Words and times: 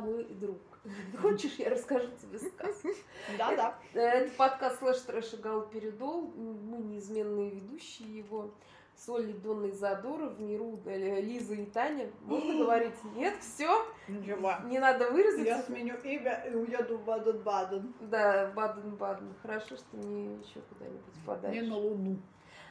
мой 0.00 0.24
друг. 0.24 0.58
Хочешь, 1.20 1.54
я 1.58 1.70
расскажу 1.70 2.08
тебе 2.20 2.38
сказку? 2.38 2.88
Да, 3.38 3.54
да. 3.54 3.78
Это 3.94 4.30
подкаст 4.36 4.78
«Слэш 4.80 5.00
Трэш 5.00 5.34
и 5.34 5.36
Гал 5.36 5.62
Передол». 5.62 6.32
Мы 6.36 6.78
неизменные 6.78 7.50
ведущие 7.50 8.18
его. 8.18 8.50
Соли, 8.96 9.32
Донна 9.32 9.66
и 9.66 9.72
Задора, 9.72 10.30
Неру, 10.38 10.80
Лиза 10.84 11.54
и 11.54 11.66
Таня. 11.66 12.10
Можно 12.22 12.58
говорить? 12.58 12.94
Нет, 13.16 13.34
все? 13.40 13.84
Ничего. 14.06 14.54
Не 14.64 14.78
надо 14.78 15.10
выразить? 15.10 15.46
Я 15.46 15.62
сменю 15.62 15.96
имя 16.04 16.44
и 16.48 16.54
уеду 16.54 16.98
в 16.98 17.04
Баден-Баден. 17.04 17.94
Да, 18.00 18.52
Баден-Баден. 18.54 19.34
Хорошо, 19.42 19.76
что 19.76 19.96
не 19.96 20.36
еще 20.36 20.60
куда-нибудь 20.68 21.24
подальше. 21.26 21.60
Не 21.60 21.68
на 21.68 21.76
Луну. 21.76 22.18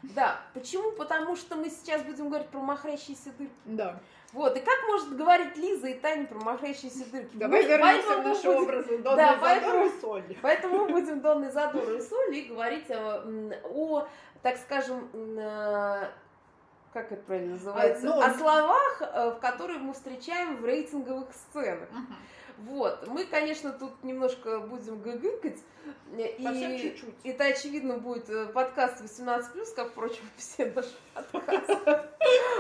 Да. 0.04 0.42
Почему? 0.54 0.92
Потому 0.94 1.36
что 1.36 1.56
мы 1.56 1.70
сейчас 1.70 2.04
будем 2.04 2.30
говорить 2.30 2.48
про 2.48 2.60
махрящиеся 2.60 3.32
дырки. 3.38 3.54
Да. 3.66 4.00
Вот, 4.34 4.56
и 4.56 4.60
как 4.62 4.88
может 4.88 5.16
говорить 5.18 5.58
Лиза 5.58 5.88
и 5.90 5.94
Таня 6.00 6.26
про 6.26 6.40
махрящиеся 6.40 7.06
дырки? 7.12 7.36
Давай 7.36 7.64
Мы- 7.64 7.68
вернемся 7.70 8.18
в 8.18 8.24
наши 8.24 8.48
будем- 8.48 8.64
образы 8.64 8.98
Да, 9.00 9.16
Донны 9.16 9.38
поэтому- 9.42 9.86
и 9.86 9.90
Соли. 10.00 10.38
Поэтому 10.42 10.78
мы 10.80 10.88
будем 10.90 11.20
Донной 11.22 11.52
Задорой 11.52 11.98
и 11.98 12.02
Соли 12.02 12.36
и 12.38 12.48
говорить 12.48 12.90
о, 12.90 13.24
м, 13.26 13.52
о, 13.66 14.08
так 14.42 14.58
скажем, 14.58 15.10
э, 15.14 16.08
как 16.94 17.12
это 17.12 17.22
правильно 17.24 17.54
называется, 17.54 18.06
ну, 18.06 18.22
о 18.22 18.34
словах, 18.34 19.02
э, 19.02 19.30
в 19.32 19.40
которые 19.40 19.80
мы 19.80 19.94
встречаем 19.94 20.58
в 20.58 20.66
рейтинговых 20.66 21.28
сценах. 21.34 21.90
Мгм. 21.92 22.16
Вот, 22.62 23.08
мы, 23.08 23.26
конечно, 23.26 23.72
тут 23.72 24.04
немножко 24.04 24.60
будем 24.60 25.02
гыгыкать, 25.02 25.58
Совсем 26.44 26.72
и 26.74 26.80
чуть-чуть. 26.80 27.16
это, 27.24 27.46
очевидно, 27.46 27.98
будет 27.98 28.30
э, 28.30 28.48
подкаст 28.48 29.02
18+, 29.02 29.76
как, 29.76 29.92
впрочем, 29.92 30.24
все 30.38 30.72
наши 30.72 30.92
подкасты. 31.32 32.10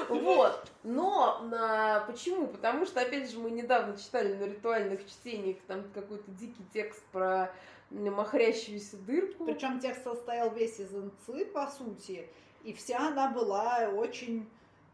Вот. 0.09 0.71
Но 0.83 1.41
а, 1.53 1.99
почему? 2.07 2.47
Потому 2.47 2.85
что, 2.85 3.01
опять 3.01 3.29
же, 3.29 3.37
мы 3.39 3.51
недавно 3.51 3.95
читали 3.97 4.33
на 4.33 4.45
ритуальных 4.45 5.07
чтениях 5.07 5.57
там 5.67 5.83
какой-то 5.93 6.31
дикий 6.31 6.65
текст 6.73 7.03
про 7.11 7.53
махрящуюся 7.91 8.97
дырку. 8.97 9.45
Причем 9.45 9.79
текст 9.79 10.03
состоял 10.03 10.49
весь 10.51 10.79
из 10.79 10.93
инцы, 10.95 11.45
по 11.45 11.67
сути, 11.67 12.27
и 12.63 12.73
вся 12.73 13.07
она 13.07 13.29
была 13.29 13.89
очень 13.93 14.49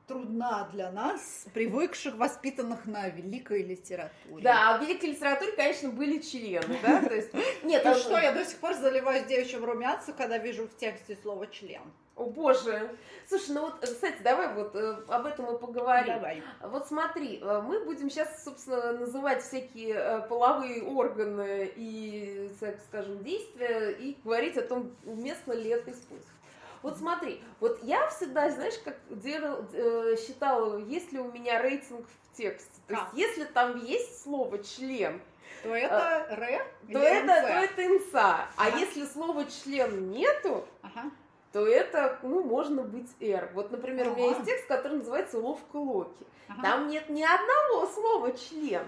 трудна 0.08 0.70
для 0.72 0.92
нас, 0.92 1.46
привыкших, 1.54 2.16
воспитанных 2.16 2.86
на 2.86 3.10
великой 3.10 3.64
литературе. 3.64 4.42
Да, 4.42 4.70
а 4.70 4.78
в 4.78 4.82
великой 4.82 5.12
литературе, 5.12 5.52
конечно, 5.52 5.90
были 5.90 6.20
члены, 6.20 6.78
да? 6.82 7.02
То 7.02 7.14
есть, 7.14 7.32
нет, 7.64 7.86
а 7.86 7.94
что, 7.96 8.18
я 8.18 8.32
до 8.32 8.46
сих 8.46 8.58
пор 8.58 8.74
заливаюсь 8.74 9.26
девичьим 9.26 9.66
румянцем, 9.66 10.14
когда 10.18 10.38
вижу 10.38 10.68
в 10.68 10.76
тексте 10.78 11.18
слово 11.22 11.48
«член». 11.48 11.82
О, 12.16 12.26
боже. 12.26 12.90
Слушай, 13.28 13.52
ну 13.52 13.62
вот, 13.62 13.80
кстати, 13.80 14.24
давай 14.24 14.52
вот 14.56 14.76
э, 14.76 14.98
об 15.08 15.28
этом 15.28 15.56
и 15.56 15.60
поговорим. 15.60 16.16
Давай. 16.16 16.42
Вот 16.64 16.88
смотри, 16.88 17.40
э, 17.40 17.62
мы 17.62 17.84
будем 17.84 18.10
сейчас, 18.10 18.44
собственно, 18.44 18.94
называть 18.94 19.44
всякие 19.44 19.94
э, 19.94 20.28
половые 20.28 20.82
органы 20.82 21.72
и, 21.76 22.50
так 22.60 22.80
скажем, 22.88 23.24
действия 23.24 23.92
и 23.92 24.18
говорить 24.24 24.58
о 24.58 24.64
том, 24.64 24.96
уместно 25.06 25.54
ли 25.54 25.70
это 25.70 25.92
использовать. 25.92 26.37
Вот 26.84 26.98
смотри, 26.98 27.42
вот 27.60 27.80
я 27.84 28.08
всегда, 28.10 28.50
знаешь, 28.50 28.78
как 28.84 28.98
делал, 29.10 29.66
э, 29.74 30.16
считала, 30.18 30.78
есть 30.78 31.12
ли 31.12 31.20
у 31.20 31.32
меня 31.32 31.62
рейтинг 31.62 32.06
в 32.08 32.38
тексте. 32.38 32.70
То 32.88 32.94
есть, 32.94 33.06
Как? 33.06 33.14
если 33.14 33.44
там 33.46 33.84
есть 33.84 34.22
слово 34.24 34.60
член, 34.64 35.22
То 35.64 35.74
это 35.76 36.28
«ре» 36.32 36.64
то 36.92 37.00
это, 37.00 37.26
«НЦ»? 37.26 37.48
то 37.48 37.54
это 37.54 37.86
инса. 37.88 38.36
А 38.58 38.68
Ага. 38.68 38.78
если 38.78 39.06
слова 39.06 39.44
член 39.46 40.12
нету, 40.12 40.66
Ага. 40.84 41.10
то 41.52 41.66
это, 41.68 42.20
ну, 42.22 42.44
можно 42.44 42.84
быть 42.84 43.10
R. 43.20 43.50
Вот, 43.54 43.72
например, 43.72 44.10
у 44.10 44.16
меня 44.16 44.28
Ага. 44.28 44.36
есть 44.36 44.46
текст, 44.46 44.68
который 44.68 44.98
называется 45.00 45.40
«Ловко 45.40 45.78
Локи». 45.78 46.26
Ага. 46.50 46.62
Там 46.62 46.88
нет 46.88 47.10
ни 47.10 47.24
одного 47.24 47.88
слова 47.88 48.32
член. 48.38 48.84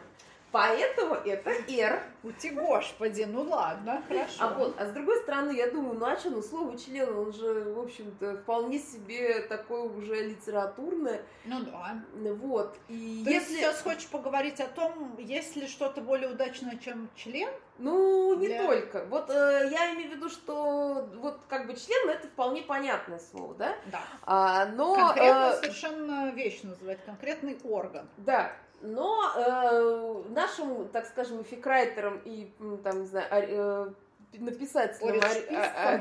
Поэтому 0.52 1.16
это 1.16 1.52
R. 1.68 2.04
Ути, 2.24 2.50
господи, 2.50 3.24
ну 3.24 3.44
ладно, 3.44 4.04
хорошо. 4.08 4.34
А 4.40 4.54
вот, 4.54 4.76
а 4.80 4.88
с 4.88 4.92
другой 4.92 5.20
стороны, 5.22 5.52
я 5.52 5.70
думаю, 5.70 5.98
ну 5.98 6.06
а 6.06 6.18
что, 6.18 6.32
ну 6.32 6.42
слово 6.42 6.78
член, 6.78 7.16
он 7.18 7.32
же, 7.32 7.72
в 7.74 7.80
общем-то, 7.80 8.38
вполне 8.38 8.80
себе 8.80 9.42
такое 9.42 9.84
уже 9.84 10.28
литературное. 10.28 11.22
Ну 11.46 11.62
да. 11.62 12.02
Вот. 12.14 12.76
И 12.88 13.22
Ты 13.24 13.32
если. 13.32 13.58
сейчас 13.58 13.82
хочешь 13.82 14.08
поговорить 14.08 14.60
о 14.60 14.68
том, 14.68 15.16
есть 15.18 15.56
ли 15.56 15.68
что-то 15.68 16.02
более 16.02 16.30
удачное, 16.30 16.78
чем 16.78 17.10
член? 17.16 17.50
Ну, 17.78 18.34
не 18.36 18.48
Для- 18.48 18.66
только. 18.66 19.06
Вот 19.06 19.30
э, 19.30 19.70
я 19.72 19.94
имею 19.94 20.10
в 20.10 20.16
виду, 20.16 20.30
что 20.30 21.08
вот 21.16 21.40
как 21.48 21.68
бы 21.68 21.76
член 21.76 22.10
это 22.10 22.28
вполне 22.28 22.62
понятное 22.62 23.20
слово, 23.20 23.54
да? 23.56 23.76
Да. 23.86 24.02
А, 24.24 24.66
но. 24.66 24.96
Конкретно 24.96 25.54
э, 25.54 25.62
совершенно 25.62 26.32
вещь 26.32 26.62
называть, 26.64 27.04
конкретный 27.06 27.58
орган. 27.64 28.10
Да, 28.18 28.52
но 28.82 29.32
э, 29.36 30.24
нашим, 30.30 30.88
так 30.90 31.06
скажем, 31.08 31.44
фикрайтерам 31.44 32.22
и, 32.26 32.52
там, 32.84 33.02
не 33.02 33.08
знаю, 33.08 33.28
э, 33.32 33.90
написателям 34.34 35.20
Оришписцам. 35.20 35.46
ори- 35.52 35.56
а- 35.56 35.94
а- 35.96 35.98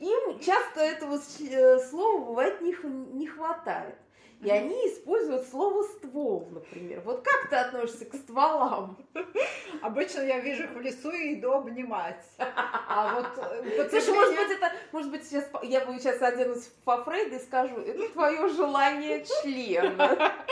им 0.00 0.38
часто 0.40 0.80
этого 0.80 1.20
э, 1.40 1.78
слова 1.80 2.24
бывает 2.24 2.60
не, 2.60 2.74
не 3.18 3.26
хватает. 3.26 3.94
И 4.40 4.50
они 4.50 4.74
используют 4.86 5.48
слово 5.48 5.82
ствол, 5.82 6.48
например. 6.52 7.00
Вот 7.04 7.22
как 7.22 7.50
ты 7.50 7.56
относишься 7.56 8.04
к 8.04 8.14
стволам? 8.14 8.96
Обычно 9.82 10.20
я 10.20 10.38
вижу 10.38 10.64
их 10.64 10.70
в 10.70 10.80
лесу 10.80 11.10
и 11.10 11.34
иду 11.34 11.52
обнимать. 11.52 12.24
А 12.38 13.14
вот 13.14 13.26
э, 13.36 13.88
Слушай, 13.90 14.14
может 14.14 14.36
быть, 14.36 14.50
это, 14.56 14.72
может 14.92 15.10
быть, 15.10 15.24
сейчас 15.24 15.44
я 15.64 15.84
бы 15.84 15.98
сейчас 15.98 16.22
оденусь 16.22 16.70
по 16.84 17.02
Фрейду 17.02 17.36
и 17.36 17.38
скажу, 17.40 17.76
это 17.78 18.08
твое 18.10 18.48
желание 18.48 19.24
члена. 19.24 20.32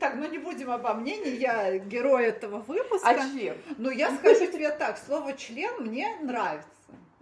Так, 0.00 0.14
ну 0.16 0.26
не 0.28 0.38
будем 0.38 0.70
обо 0.70 0.94
мнении, 0.94 1.36
я 1.36 1.78
герой 1.78 2.26
этого 2.26 2.58
выпуска. 2.60 3.08
А 3.08 3.14
член? 3.14 3.56
Но 3.76 3.90
я 3.90 4.14
скажу 4.16 4.46
тебе 4.46 4.70
так, 4.70 4.98
слово 4.98 5.34
член 5.34 5.84
мне 5.84 6.16
нравится. 6.22 6.68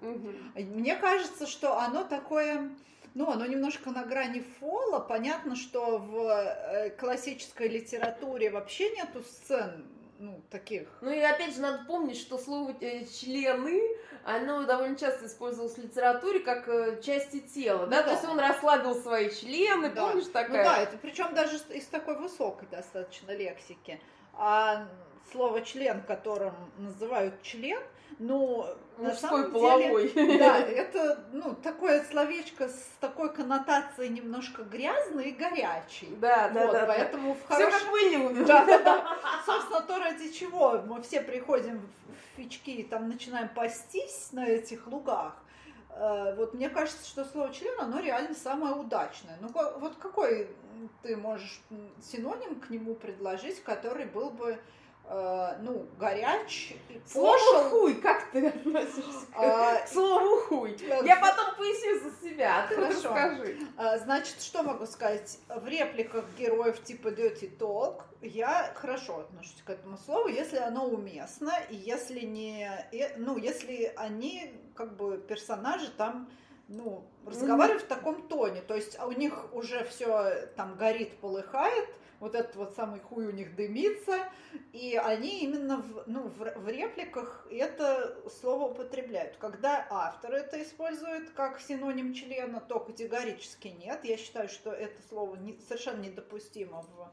Мне 0.00 0.96
кажется, 0.96 1.46
что 1.46 1.78
оно 1.78 2.04
такое, 2.04 2.70
ну, 3.14 3.30
оно 3.30 3.46
немножко 3.46 3.90
на 3.90 4.04
грани 4.04 4.40
фола. 4.60 4.98
Понятно, 5.00 5.56
что 5.56 5.98
в 5.98 6.28
э, 6.28 6.90
классической 6.90 7.68
литературе 7.68 8.50
вообще 8.50 8.90
нету 8.96 9.22
сцен, 9.22 9.84
ну, 10.18 10.40
таких. 10.50 10.88
Ну 11.00 11.10
и 11.10 11.18
опять 11.18 11.54
же 11.54 11.60
надо 11.60 11.84
помнить, 11.84 12.16
что 12.18 12.38
слово 12.38 12.74
э, 12.80 13.04
члены, 13.04 13.80
оно 14.24 14.62
довольно 14.64 14.96
часто 14.96 15.26
использовалось 15.26 15.74
в 15.74 15.82
литературе 15.82 16.40
как 16.40 16.68
э, 16.68 17.00
части 17.02 17.40
тела, 17.40 17.86
да? 17.86 17.96
Ну 17.98 18.02
То 18.02 18.08
да. 18.08 18.12
есть 18.12 18.24
он 18.24 18.38
расслабил 18.38 18.94
свои 18.94 19.30
члены, 19.30 19.90
Да. 19.90 20.06
помнишь 20.08 20.26
Ну 20.26 20.32
такая? 20.32 20.64
да, 20.64 20.78
это 20.78 20.96
причем 20.96 21.34
даже 21.34 21.56
из 21.70 21.86
такой 21.86 22.16
высокой 22.18 22.68
достаточно 22.68 23.32
лексики. 23.32 24.00
А 24.34 24.86
слово 25.32 25.60
член, 25.62 26.02
которым 26.02 26.54
называют 26.78 27.42
член, 27.42 27.80
ну, 28.22 28.66
на 28.99 29.09
Мужской 29.10 29.31
самом 29.31 29.53
половой. 29.53 30.09
деле, 30.12 30.38
да, 30.38 30.59
это, 30.59 31.25
ну, 31.33 31.55
такое 31.56 32.05
словечко 32.05 32.69
с 32.69 32.91
такой 33.00 33.33
коннотацией 33.33 34.10
немножко 34.10 34.62
грязный 34.62 35.31
и 35.31 35.33
горячий. 35.33 36.09
Да, 36.21 36.49
да, 36.49 36.66
Вот, 36.66 36.72
да. 36.72 36.87
поэтому 36.87 37.34
в 37.34 37.38
Все 37.38 37.47
хорошем 37.49 37.81
как 37.81 37.91
мы 37.91 37.99
любим. 38.00 38.44
Да, 38.44 38.65
да, 38.65 38.78
да. 38.78 39.16
Собственно, 39.44 39.81
то, 39.83 39.99
ради 39.99 40.31
чего 40.33 40.83
мы 40.87 41.03
все 41.03 41.21
приходим 41.21 41.81
в 41.81 42.37
фички 42.37 42.71
и 42.71 42.83
там 42.83 43.09
начинаем 43.09 43.49
пастись 43.49 44.28
на 44.33 44.47
этих 44.47 44.87
лугах. 44.87 45.34
Э, 45.91 46.34
Вот 46.37 46.54
мне 46.54 46.69
кажется, 46.71 47.06
что 47.09 47.25
слово 47.25 47.53
член, 47.53 47.78
оно 47.81 47.99
реально 48.00 48.34
самое 48.34 48.75
удачное. 48.75 49.37
Ну, 49.41 49.49
вот 49.81 49.97
какой 49.97 50.49
ты 51.03 51.16
можешь 51.16 51.60
синоним 52.00 52.60
к 52.60 52.71
нему 52.71 52.94
предложить, 52.94 53.62
который 53.62 54.06
был 54.06 54.31
бы, 54.31 54.59
э, 55.04 55.56
ну, 55.62 55.86
горяч, 55.98 56.74
Слово 57.06 57.68
хуй, 57.70 57.94
как 57.96 58.30
ты 58.30 58.46
относишься 58.46 59.26
к 59.32 59.36
а, 59.36 59.86
слову 59.86 60.40
хуй? 60.42 60.76
Я 61.04 61.16
потом 61.16 61.56
поясню 61.56 61.98
за 62.10 62.28
себя, 62.28 62.62
а 62.65 62.68
ты 62.68 62.77
Хорошо. 62.77 63.09
расскажи. 63.09 63.59
А, 63.77 63.98
Значит, 63.98 64.41
что 64.41 64.62
могу 64.62 64.86
сказать? 64.86 65.38
В 65.48 65.66
репликах 65.66 66.24
героев 66.38 66.82
типа 66.84 67.09
Dirty 67.09 67.56
Talk 67.59 68.03
я 68.22 68.72
хорошо 68.77 69.21
отношусь 69.21 69.62
к 69.66 69.71
этому 69.71 69.98
слову, 69.98 70.28
если 70.28 70.59
оно 70.59 70.86
уместно, 70.86 71.53
и 71.71 71.74
если 71.77 72.21
не... 72.21 72.71
э, 72.92 73.16
Ну, 73.16 73.36
если 73.36 73.92
они, 73.97 74.54
как 74.77 74.97
бы, 74.97 75.18
персонажи 75.18 75.91
там 75.91 76.30
ну, 76.68 77.04
разговаривают 77.26 77.82
в 77.82 77.86
таком 77.86 78.28
тоне, 78.28 78.60
то 78.62 78.74
есть 78.74 78.97
а 78.98 79.06
у 79.06 79.12
них 79.12 79.54
уже 79.54 79.84
все 79.84 80.47
там 80.56 80.76
горит, 80.76 81.16
полыхает, 81.18 81.88
вот 82.22 82.36
этот 82.36 82.54
вот 82.54 82.76
самый 82.76 83.00
хуй 83.00 83.26
у 83.26 83.32
них 83.32 83.56
дымится, 83.56 84.30
и 84.72 84.94
они 84.97 85.41
именно 85.41 85.78
в, 85.78 86.04
ну, 86.06 86.28
в, 86.28 86.38
в 86.38 86.68
репликах 86.68 87.48
это 87.50 88.16
слово 88.41 88.70
употребляют. 88.70 89.36
Когда 89.38 89.84
автор 89.91 90.32
это 90.32 90.62
использует 90.62 91.30
как 91.30 91.60
синоним 91.60 92.14
члена, 92.14 92.60
то 92.60 92.78
категорически 92.78 93.68
нет. 93.68 94.04
Я 94.04 94.16
считаю, 94.16 94.48
что 94.48 94.70
это 94.70 95.03
слово 95.08 95.34
не- 95.34 95.58
совершенно 95.62 96.00
недопустимо 96.00 96.82
в 96.82 97.12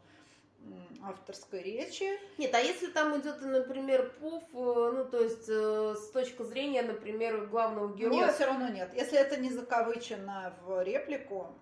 авторской 1.01 1.61
речи. 1.61 2.19
Нет, 2.37 2.53
а 2.53 2.59
если 2.59 2.87
там 2.87 3.19
идет, 3.19 3.41
например, 3.41 4.13
пуф, 4.19 4.43
э, 4.53 4.91
ну, 4.95 5.05
то 5.05 5.21
есть 5.21 5.47
э, 5.47 5.95
с 5.97 6.11
точки 6.11 6.43
зрения, 6.43 6.81
например, 6.81 7.47
главного 7.47 7.95
героя, 7.95 8.25
Нет, 8.25 8.35
все 8.35 8.45
равно 8.45 8.69
нет. 8.69 8.93
Если 8.93 9.17
это 9.17 9.37
не 9.37 9.49
закавычено 9.49 10.53
в 10.65 10.83
реплику, 10.83 11.53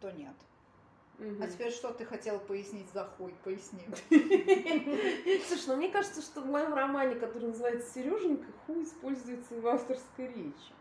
то 0.00 0.10
нет. 0.12 0.34
А 1.18 1.48
теперь 1.48 1.72
что 1.72 1.92
ты 1.92 2.04
хотела 2.04 2.38
пояснить 2.38 2.88
за 2.94 3.04
хуй? 3.04 3.34
Поясни. 3.42 3.84
Слушай, 5.48 5.64
ну 5.66 5.76
мне 5.76 5.88
кажется, 5.88 6.22
что 6.22 6.42
в 6.42 6.46
моем 6.46 6.72
романе, 6.72 7.16
который 7.16 7.48
называется 7.48 7.92
Сереженька, 7.92 8.46
хуй 8.66 8.84
используется 8.84 9.56
и 9.56 9.60
в 9.60 9.66
авторской 9.66 10.28
речи. 10.28 10.72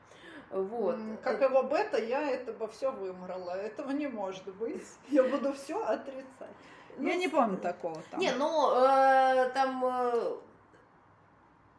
Вот. 0.52 0.98
Как 1.24 1.42
его 1.42 1.64
бета, 1.64 1.98
я 1.98 2.30
этого 2.30 2.68
все 2.68 2.92
вымрала. 2.92 3.52
Этого 3.52 3.90
не 3.92 4.08
может 4.08 4.46
быть. 4.56 4.86
Я 5.10 5.24
буду 5.24 5.54
все 5.54 5.84
отрицать. 5.84 6.56
Ну, 6.98 7.08
я 7.08 7.16
не 7.16 7.28
помню 7.28 7.58
такого 7.58 8.02
там. 8.12 8.20
Не, 8.20 8.32
ну 8.34 8.72
э, 8.76 9.50
там 9.54 9.84
э, 9.86 10.38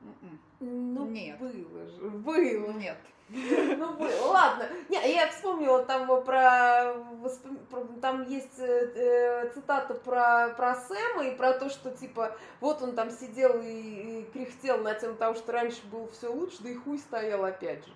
м-м. 0.02 0.40
ну, 0.60 1.06
Нет. 1.06 1.38
было 1.38 1.86
же. 1.86 2.00
Было. 2.00 2.72
Нет. 2.72 2.98
Ну, 3.30 3.96
ладно. 4.30 4.68
Не, 4.88 5.14
я 5.14 5.28
вспомнила 5.28 5.84
там 5.84 6.06
про, 6.24 6.94
про 7.70 7.84
там 8.00 8.26
есть 8.28 8.58
э, 8.58 8.92
э, 8.94 9.50
цитата 9.52 9.94
про, 9.94 10.54
про 10.56 10.74
Сэма 10.76 11.26
и 11.26 11.36
про 11.36 11.52
то, 11.52 11.68
что 11.68 11.90
типа 11.90 12.36
вот 12.60 12.80
он 12.82 12.94
там 12.94 13.10
сидел 13.10 13.60
и, 13.60 13.66
и 13.66 14.26
кряхтел 14.32 14.78
на 14.78 14.94
тему 14.94 15.14
того, 15.16 15.34
что 15.34 15.52
раньше 15.52 15.84
было 15.90 16.08
все 16.08 16.32
лучше, 16.32 16.56
да 16.60 16.70
и 16.70 16.74
хуй 16.74 16.98
стоял 16.98 17.44
опять 17.44 17.84
же. 17.84 17.92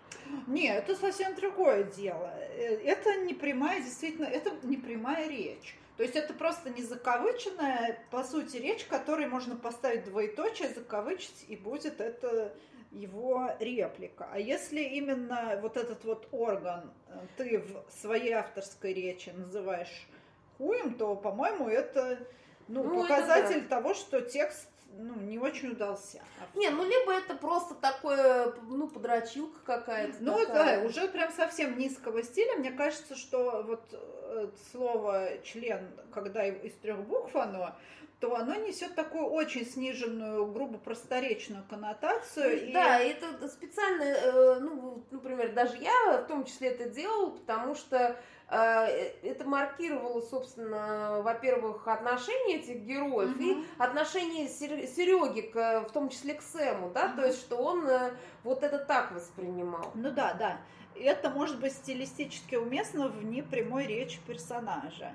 Не, 0.46 0.68
это 0.68 0.94
совсем 0.96 1.34
другое 1.34 1.84
дело. 1.84 2.30
Это 2.58 3.16
не 3.22 3.34
прямая, 3.34 3.80
действительно, 3.80 4.26
это 4.26 4.50
не 4.62 4.76
прямая 4.76 5.28
речь. 5.28 5.78
То 5.96 6.02
есть 6.02 6.16
это 6.16 6.32
просто 6.32 6.70
не 6.70 6.82
закавыченная, 6.82 7.98
по 8.10 8.24
сути, 8.24 8.56
речь, 8.56 8.84
которой 8.86 9.26
можно 9.26 9.56
поставить 9.56 10.04
двоеточие, 10.04 10.68
закавычить, 10.70 11.44
и 11.48 11.56
будет 11.56 12.00
это 12.00 12.54
его 12.92 13.50
реплика. 13.58 14.28
А 14.32 14.38
если 14.38 14.80
именно 14.80 15.58
вот 15.60 15.76
этот 15.76 16.04
вот 16.04 16.28
орган 16.30 16.92
э, 17.08 17.18
ты 17.36 17.58
в 17.58 17.90
своей 17.90 18.32
авторской 18.32 18.92
речи 18.92 19.30
называешь 19.30 20.06
хуем, 20.58 20.94
то, 20.94 21.16
по-моему, 21.16 21.68
это 21.68 22.18
ну, 22.68 22.84
ну, 22.84 23.02
показатель 23.02 23.56
это 23.58 23.68
да. 23.68 23.76
того, 23.76 23.94
что 23.94 24.20
текст 24.20 24.68
ну, 24.98 25.14
не 25.16 25.38
очень 25.38 25.70
удался. 25.70 26.20
Не, 26.54 26.70
ну 26.70 26.84
либо 26.84 27.12
это 27.12 27.34
просто 27.34 27.74
такое, 27.74 28.52
ну, 28.68 28.88
подрочилка 28.88 29.60
какая-то. 29.64 30.16
Ну 30.20 30.38
такая. 30.38 30.80
да, 30.80 30.86
уже 30.86 31.08
прям 31.08 31.32
совсем 31.32 31.78
низкого 31.78 32.22
стиля. 32.22 32.56
Мне 32.56 32.70
кажется, 32.70 33.16
что 33.16 33.62
вот 33.62 33.82
э, 33.92 34.48
слово 34.70 35.28
член, 35.44 35.88
когда 36.12 36.46
из 36.46 36.74
трех 36.74 36.98
букв 37.00 37.34
оно, 37.36 37.74
то 38.20 38.36
оно 38.36 38.54
несет 38.54 38.94
такую 38.94 39.26
очень 39.26 39.66
сниженную, 39.66 40.46
грубо 40.46 40.78
просторечную 40.78 41.64
коннотацию. 41.68 42.72
Да, 42.72 43.02
и... 43.02 43.10
это 43.10 43.48
специально, 43.48 44.02
э, 44.04 44.58
ну, 44.60 45.04
например, 45.10 45.52
даже 45.52 45.76
я 45.78 46.22
в 46.22 46.28
том 46.28 46.44
числе 46.44 46.68
это 46.68 46.88
делала, 46.88 47.30
потому 47.30 47.74
что 47.74 48.16
это 48.54 49.44
маркировало, 49.44 50.20
собственно, 50.20 51.22
во-первых, 51.22 51.88
отношения 51.88 52.56
этих 52.56 52.82
героев 52.82 53.34
угу. 53.34 53.43
и 53.43 53.64
отношение 53.78 54.49
Сереги, 54.49 55.43
к, 55.43 55.87
в 55.88 55.93
том 55.93 56.10
числе 56.10 56.34
к 56.34 56.43
Сэму, 56.43 56.90
да, 56.90 57.06
угу. 57.06 57.16
то 57.16 57.26
есть, 57.26 57.40
что 57.40 57.56
он 57.56 57.87
э, 57.88 58.12
вот 58.44 58.62
это 58.62 58.78
так 58.78 59.12
воспринимал. 59.12 59.90
Ну 59.94 60.10
да, 60.10 60.34
да. 60.34 60.58
Это 60.94 61.31
может 61.31 61.58
быть 61.60 61.72
стилистически 61.72 62.56
уместно 62.56 63.08
в 63.08 63.25
непрямой 63.25 63.87
речи 63.87 64.20
персонажа. 64.26 65.12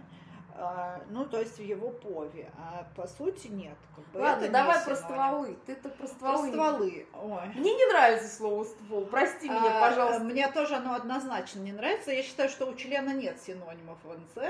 А, 0.59 1.01
ну, 1.09 1.25
то 1.25 1.39
есть 1.39 1.59
в 1.59 1.61
его 1.61 1.89
пове, 1.89 2.49
а 2.57 2.87
по 2.95 3.07
сути 3.07 3.47
нет. 3.47 3.77
Как 3.95 4.05
бы 4.05 4.19
Ладно, 4.19 4.49
давай 4.49 4.83
про 4.83 4.95
стволы. 4.95 5.57
Ты-то 5.67 5.89
про 5.89 6.07
стволы. 6.07 6.51
Про 6.51 6.71
стволы. 6.71 7.05
Ой. 7.13 7.47
Мне 7.55 7.75
не 7.75 7.85
нравится 7.85 8.27
слово 8.27 8.63
ствол, 8.63 9.05
прости 9.05 9.47
а, 9.49 9.53
меня, 9.53 9.79
пожалуйста. 9.79 10.23
Мне 10.23 10.47
тоже 10.51 10.75
оно 10.75 10.95
однозначно 10.95 11.59
не 11.59 11.73
нравится. 11.73 12.11
Я 12.11 12.23
считаю, 12.23 12.49
что 12.49 12.65
у 12.65 12.73
члена 12.73 13.13
нет 13.13 13.39
синонимов 13.39 13.99
в 14.03 14.11
НЦ. 14.11 14.45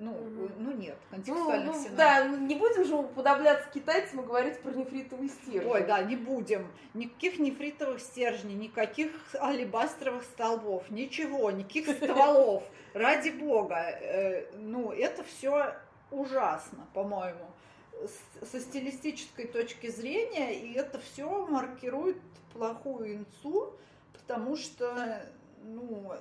Ну, 0.00 0.12
угу. 0.12 0.50
ну 0.58 0.72
нет, 0.72 0.96
контекстуальных 1.10 1.66
ну, 1.66 1.72
ну, 1.72 1.78
синонимов. 1.78 1.96
Да, 1.96 2.24
ну, 2.24 2.36
не 2.36 2.54
будем 2.54 2.84
же 2.84 2.94
уподобляться 2.94 3.68
китайцам 3.70 4.20
и 4.20 4.24
говорить 4.24 4.60
про 4.60 4.70
нефритовый 4.70 5.28
стержень. 5.28 5.68
Ой, 5.68 5.84
да, 5.84 6.02
не 6.02 6.14
будем. 6.14 6.68
Никаких 6.94 7.40
нефритовых 7.40 8.00
стержней, 8.00 8.54
никаких 8.54 9.10
алебастровых 9.34 10.22
столбов, 10.22 10.88
ничего, 10.90 11.50
никаких 11.50 11.88
стволов. 11.96 12.62
Ради 12.94 13.30
бога. 13.30 13.76
Э, 13.76 14.46
ну, 14.56 14.92
это 14.92 15.22
все 15.24 15.74
ужасно, 16.10 16.86
по-моему, 16.94 17.44
со 18.42 18.60
стилистической 18.60 19.46
точки 19.46 19.88
зрения, 19.88 20.54
и 20.60 20.72
это 20.72 20.98
все 20.98 21.46
маркирует 21.46 22.18
плохую 22.52 23.16
инцу, 23.16 23.74
потому 24.12 24.56
что, 24.56 25.22
ну, 25.62 26.12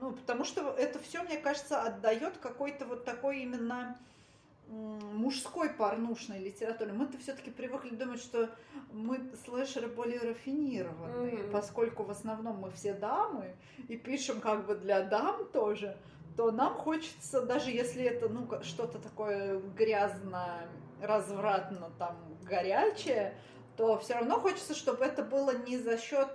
ну, 0.00 0.12
потому 0.12 0.44
что 0.44 0.74
это 0.76 0.98
все, 0.98 1.22
мне 1.22 1.38
кажется, 1.38 1.80
отдает 1.82 2.36
какой-то 2.38 2.84
вот 2.84 3.04
такой 3.04 3.40
именно 3.40 3.98
мужской 4.68 5.70
порнушной 5.70 6.40
литературе. 6.40 6.92
Мы-то 6.92 7.18
все-таки 7.18 7.50
привыкли 7.50 7.94
думать, 7.94 8.20
что 8.20 8.50
мы 8.92 9.20
слэшеры 9.44 9.88
более 9.88 10.20
рафинированные, 10.20 11.34
mm-hmm. 11.34 11.50
поскольку 11.50 12.02
в 12.02 12.10
основном 12.10 12.58
мы 12.58 12.70
все 12.72 12.92
дамы 12.92 13.54
и 13.88 13.96
пишем 13.96 14.40
как 14.40 14.66
бы 14.66 14.74
для 14.74 15.02
дам 15.02 15.46
тоже, 15.52 15.96
то 16.36 16.50
нам 16.50 16.74
хочется, 16.74 17.42
даже 17.42 17.70
если 17.70 18.02
это 18.04 18.28
ну 18.28 18.48
что-то 18.62 18.98
такое 18.98 19.60
грязно, 19.76 20.68
развратно, 21.00 21.90
там 21.98 22.16
горячее, 22.42 23.36
то 23.76 23.98
все 23.98 24.14
равно 24.14 24.40
хочется, 24.40 24.74
чтобы 24.74 25.04
это 25.04 25.22
было 25.22 25.56
не 25.56 25.78
за 25.78 25.98
счет 25.98 26.28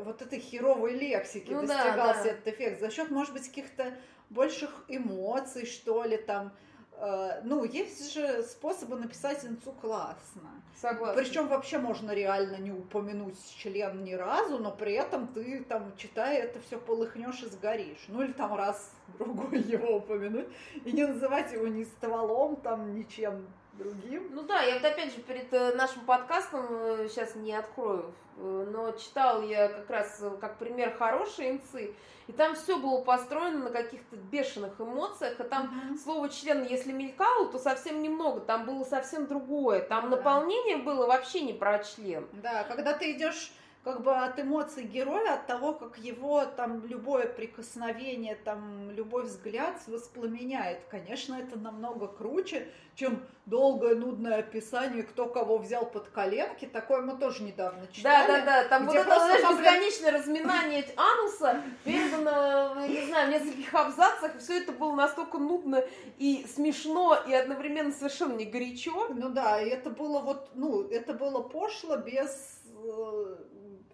вот 0.00 0.22
этой 0.22 0.38
херовой 0.38 0.92
лексики 0.92 1.50
ну, 1.52 1.66
достигался 1.66 2.18
да, 2.18 2.24
да. 2.24 2.30
этот 2.30 2.48
эффект, 2.48 2.80
за 2.80 2.90
счет, 2.90 3.10
может 3.10 3.32
быть, 3.32 3.48
каких-то 3.48 3.94
больших 4.30 4.84
эмоций, 4.88 5.66
что 5.66 6.04
ли, 6.04 6.16
там. 6.16 6.52
Э, 7.00 7.40
ну, 7.44 7.64
есть 7.64 8.12
же 8.12 8.42
способы 8.42 8.96
написать 8.96 9.44
инцу 9.44 9.72
классно. 9.72 10.50
Согласна. 10.80 11.22
Причем 11.22 11.48
вообще 11.48 11.78
можно 11.78 12.12
реально 12.12 12.56
не 12.56 12.72
упомянуть 12.72 13.36
член 13.56 14.02
ни 14.04 14.14
разу, 14.14 14.58
но 14.58 14.72
при 14.72 14.92
этом 14.94 15.28
ты 15.28 15.64
там, 15.64 15.92
читая 15.96 16.38
это 16.38 16.60
все, 16.60 16.78
полыхнешь 16.78 17.42
и 17.42 17.46
сгоришь. 17.46 18.04
Ну 18.08 18.22
или 18.22 18.32
там 18.32 18.54
раз 18.54 18.92
другой 19.18 19.60
его 19.62 19.96
упомянуть 19.96 20.48
и 20.84 20.92
не 20.92 21.06
называть 21.06 21.52
его 21.52 21.68
ни 21.68 21.84
стволом, 21.84 22.56
там, 22.56 22.94
ничем 22.94 23.46
другим. 23.78 24.28
Ну 24.32 24.42
да, 24.42 24.62
я 24.62 24.74
вот 24.74 24.84
опять 24.84 25.14
же 25.14 25.20
перед 25.22 25.52
э, 25.52 25.74
нашим 25.74 26.02
подкастом 26.02 26.66
сейчас 27.08 27.36
э, 27.36 27.38
не 27.38 27.54
открою, 27.54 28.12
э, 28.36 28.66
но 28.72 28.92
читал 28.92 29.42
я 29.42 29.68
как 29.68 29.88
раз 29.88 30.22
как 30.40 30.58
пример 30.58 30.94
хорошие 30.96 31.52
инцы, 31.52 31.94
и 32.26 32.32
там 32.32 32.54
все 32.54 32.78
было 32.78 33.00
построено 33.00 33.64
на 33.64 33.70
каких-то 33.70 34.16
бешеных 34.16 34.80
эмоциях, 34.80 35.40
а 35.40 35.44
там 35.44 35.66
mm-hmm. 35.66 35.98
слово 35.98 36.28
член, 36.28 36.64
если 36.64 36.92
мелькало, 36.92 37.50
то 37.50 37.58
совсем 37.58 38.02
немного, 38.02 38.40
там 38.40 38.66
было 38.66 38.84
совсем 38.84 39.26
другое, 39.26 39.80
там 39.80 40.10
да. 40.10 40.16
наполнение 40.16 40.76
было 40.76 41.06
вообще 41.06 41.40
не 41.40 41.54
про 41.54 41.78
член. 41.78 42.26
Да, 42.32 42.64
когда 42.64 42.92
ты 42.92 43.12
идешь 43.12 43.52
как 43.84 44.02
бы 44.02 44.14
от 44.14 44.38
эмоций 44.38 44.84
героя, 44.84 45.34
от 45.34 45.46
того, 45.46 45.72
как 45.72 45.98
его 45.98 46.44
там 46.44 46.84
любое 46.86 47.26
прикосновение, 47.26 48.34
там 48.34 48.90
любой 48.90 49.24
взгляд 49.24 49.80
воспламеняет. 49.86 50.80
Конечно, 50.90 51.34
это 51.34 51.58
намного 51.58 52.08
круче, 52.08 52.68
чем 52.94 53.22
долгое 53.46 53.94
нудное 53.94 54.40
описание, 54.40 55.04
кто 55.04 55.26
кого 55.26 55.58
взял 55.58 55.86
под 55.86 56.08
коленки. 56.08 56.66
Такое 56.66 57.00
мы 57.00 57.16
тоже 57.16 57.44
недавно 57.44 57.86
читали. 57.92 58.26
Да, 58.26 58.38
да, 58.38 58.44
да. 58.44 58.68
Там 58.68 58.86
вот 58.86 58.96
это, 58.96 59.04
знаешь, 59.04 59.40
там, 59.40 59.56
бесконечное 59.56 60.10
разминание 60.12 60.84
ануса 60.96 61.62
передано, 61.84 62.86
не 62.86 63.06
знаю, 63.06 63.28
в 63.28 63.30
нескольких 63.30 63.72
абзацах. 63.72 64.38
Все 64.38 64.60
это 64.60 64.72
было 64.72 64.94
настолько 64.94 65.38
нудно 65.38 65.84
и 66.18 66.44
смешно, 66.52 67.16
и 67.26 67.32
одновременно 67.32 67.92
совершенно 67.92 68.34
не 68.34 68.44
горячо. 68.44 69.08
Ну 69.14 69.28
да, 69.28 69.60
и 69.60 69.68
это 69.68 69.90
было 69.90 70.18
вот, 70.18 70.50
ну, 70.54 70.82
это 70.82 71.14
было 71.14 71.40
пошло 71.40 71.96
без 71.96 72.60
э, 72.74 73.36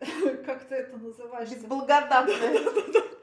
как 0.47 0.65
ты 0.65 0.77
это 0.77 0.97
называешь? 0.97 1.51
Безблагодатная. 1.51 2.59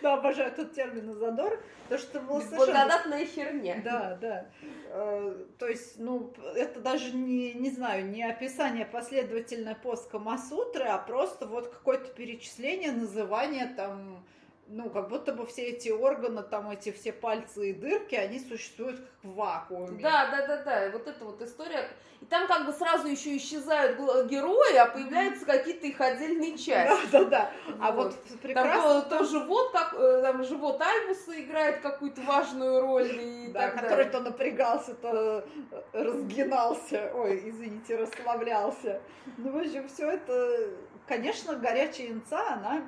Да, 0.00 0.14
обожаю 0.14 0.52
этот 0.52 0.74
термин 0.74 1.12
задор. 1.16 1.60
То, 1.88 1.98
что 1.98 2.20
было 2.20 2.40
Благодатная 2.40 3.26
херня. 3.26 3.80
Да, 3.82 4.16
да. 4.20 4.46
Э, 4.90 5.44
то 5.58 5.66
есть, 5.66 5.98
ну, 5.98 6.32
это 6.54 6.78
даже 6.78 7.16
не, 7.16 7.52
не 7.54 7.70
знаю, 7.70 8.08
не 8.08 8.22
описание 8.22 8.86
последовательной 8.86 9.74
пост 9.74 10.08
Камасутры, 10.08 10.84
а 10.84 10.98
просто 10.98 11.46
вот 11.46 11.68
какое-то 11.68 12.12
перечисление, 12.12 12.92
называние 12.92 13.66
там 13.66 14.24
ну, 14.68 14.90
как 14.90 15.08
будто 15.08 15.32
бы 15.32 15.46
все 15.46 15.62
эти 15.62 15.88
органы, 15.88 16.42
там 16.42 16.70
эти 16.70 16.92
все 16.92 17.12
пальцы 17.12 17.70
и 17.70 17.72
дырки, 17.72 18.14
они 18.14 18.38
существуют 18.38 19.00
как 19.00 19.08
в 19.22 19.34
вакууме. 19.34 20.02
Да, 20.02 20.30
да, 20.30 20.46
да, 20.46 20.62
да. 20.62 20.90
Вот 20.92 21.06
эта 21.08 21.24
вот 21.24 21.40
история. 21.40 21.88
И 22.20 22.26
там 22.26 22.46
как 22.46 22.66
бы 22.66 22.72
сразу 22.72 23.06
еще 23.08 23.36
исчезают 23.36 23.98
герои, 24.28 24.76
а 24.76 24.86
появляются 24.86 25.46
какие-то 25.46 25.86
их 25.86 26.00
отдельные 26.00 26.58
части. 26.58 27.10
Да, 27.10 27.24
да, 27.24 27.30
да. 27.30 27.50
А 27.80 27.92
вот, 27.92 28.14
вот 28.28 28.40
прекрасно. 28.40 29.02
Там 29.02 29.02
то, 29.02 29.18
то 29.18 29.24
живот, 29.24 29.72
как, 29.72 29.94
э, 29.94 30.22
там 30.22 30.44
живот 30.44 30.80
Альбуса 30.80 31.40
играет 31.40 31.80
какую-то 31.80 32.20
важную 32.22 32.80
роль. 32.80 33.10
И 33.20 33.48
да, 33.52 33.60
так 33.60 33.74
который 33.74 34.04
далее. 34.04 34.10
то 34.10 34.20
напрягался, 34.20 34.94
то 34.94 35.48
разгинался. 35.92 37.10
Ой, 37.14 37.48
извините, 37.48 37.96
расслаблялся. 37.96 39.00
Ну, 39.36 39.52
в 39.52 39.56
общем, 39.56 39.88
все 39.88 40.10
это, 40.10 40.70
конечно, 41.06 41.54
горячая 41.54 42.08
инца, 42.08 42.54
она 42.54 42.82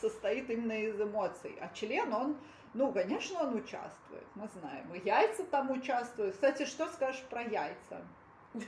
состоит 0.00 0.50
именно 0.50 0.72
из 0.72 1.00
эмоций. 1.00 1.56
А 1.60 1.68
член, 1.74 2.12
он 2.12 2.36
Ну, 2.74 2.92
конечно, 2.92 3.40
он 3.40 3.54
участвует, 3.54 4.24
мы 4.34 4.48
знаем. 4.60 4.92
И 4.94 5.06
яйца 5.06 5.44
там 5.44 5.70
участвуют. 5.70 6.34
Кстати, 6.34 6.66
что 6.66 6.86
скажешь 6.88 7.22
про 7.30 7.42
яйца? 7.42 8.00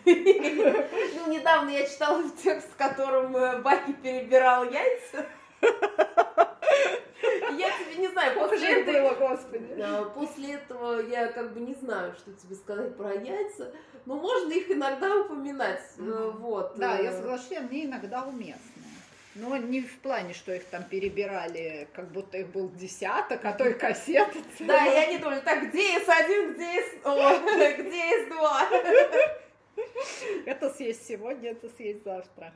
Ну, 0.05 1.33
недавно 1.33 1.71
я 1.71 1.87
читала 1.87 2.23
текст, 2.43 2.71
в 2.71 2.77
котором 2.77 3.37
э, 3.37 3.59
Баки 3.61 3.93
перебирал 3.93 4.65
яйца. 4.65 5.27
Я 5.61 5.67
тебе 7.71 7.97
не 7.99 8.09
знаю, 8.09 8.39
после 8.39 8.83
этого, 8.83 9.15
господи. 9.15 9.85
После 10.15 10.55
этого 10.55 11.01
я 11.01 11.29
как 11.29 11.53
бы 11.53 11.61
не 11.61 11.75
знаю, 11.75 12.15
что 12.15 12.33
тебе 12.33 12.55
сказать 12.55 12.97
про 12.97 13.15
яйца, 13.15 13.73
но 14.07 14.17
можно 14.17 14.53
их 14.53 14.71
иногда 14.71 15.17
упоминать. 15.17 15.83
Э, 15.99 16.33
вот. 16.39 16.75
Да, 16.77 16.99
я 16.99 17.13
соглашусь, 17.13 17.53
они 17.53 17.87
иногда 17.87 18.25
уместны. 18.25 18.78
Но 19.41 19.57
не 19.57 19.83
в 19.83 19.99
плане, 19.99 20.35
что 20.35 20.53
их 20.53 20.65
там 20.65 20.83
перебирали, 20.85 21.87
как 21.93 22.11
будто 22.11 22.39
их 22.39 22.49
был 22.49 22.71
десяток, 22.71 23.45
а 23.45 23.53
то 23.53 23.69
и 23.69 23.75
кассеты. 23.75 24.41
Да, 24.61 24.85
я 24.85 25.07
не 25.07 25.19
думаю, 25.19 25.43
так, 25.43 25.69
где 25.69 25.99
S1, 25.99 26.55
где 26.55 26.65
S, 26.65 26.87
где 27.79 28.27
S2? 28.27 29.39
Это 30.47 30.71
съесть 30.75 31.07
сегодня, 31.07 31.51
это 31.51 31.69
съесть 31.69 32.03
завтра. 32.05 32.53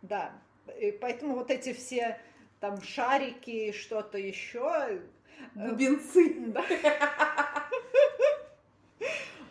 Да, 0.00 0.32
и 0.80 0.90
поэтому 0.90 1.34
вот 1.34 1.50
эти 1.50 1.74
все 1.74 2.18
там 2.60 2.80
шарики, 2.80 3.72
что-то 3.72 4.16
еще. 4.16 5.00
Э, 5.54 5.68
Бубенцы. 5.68 6.34
Да. 6.46 6.64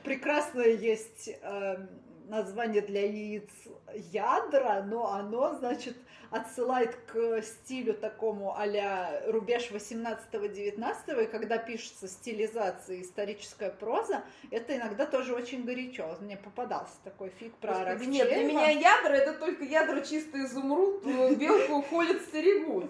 Прекрасное 0.03 0.69
есть 0.69 1.29
э, 1.41 1.87
название 2.31 2.81
для 2.81 3.05
яиц 3.05 3.49
ядра, 3.93 4.81
но 4.87 5.11
оно, 5.13 5.53
значит, 5.55 5.97
отсылает 6.31 6.95
к 7.11 7.41
стилю 7.41 7.93
такому 7.93 8.55
а-ля 8.57 9.21
рубеж 9.27 9.69
18-19, 9.69 11.23
и 11.23 11.27
когда 11.27 11.57
пишется 11.57 12.07
стилизация 12.07 13.01
историческая 13.01 13.69
проза, 13.69 14.23
это 14.49 14.77
иногда 14.77 15.05
тоже 15.05 15.35
очень 15.35 15.65
горячо. 15.65 16.17
Мне 16.21 16.37
попадался 16.37 16.93
такой 17.03 17.31
фиг 17.37 17.53
про 17.55 17.73
Господи, 17.73 18.09
Нет, 18.09 18.29
для 18.29 18.43
меня 18.43 18.69
ядра 18.69 19.13
это 19.13 19.33
только 19.33 19.65
ядра 19.65 19.99
чистый 19.99 20.45
изумруд, 20.45 21.05
белку 21.35 21.81
холит 21.81 22.21
стерегун. 22.21 22.89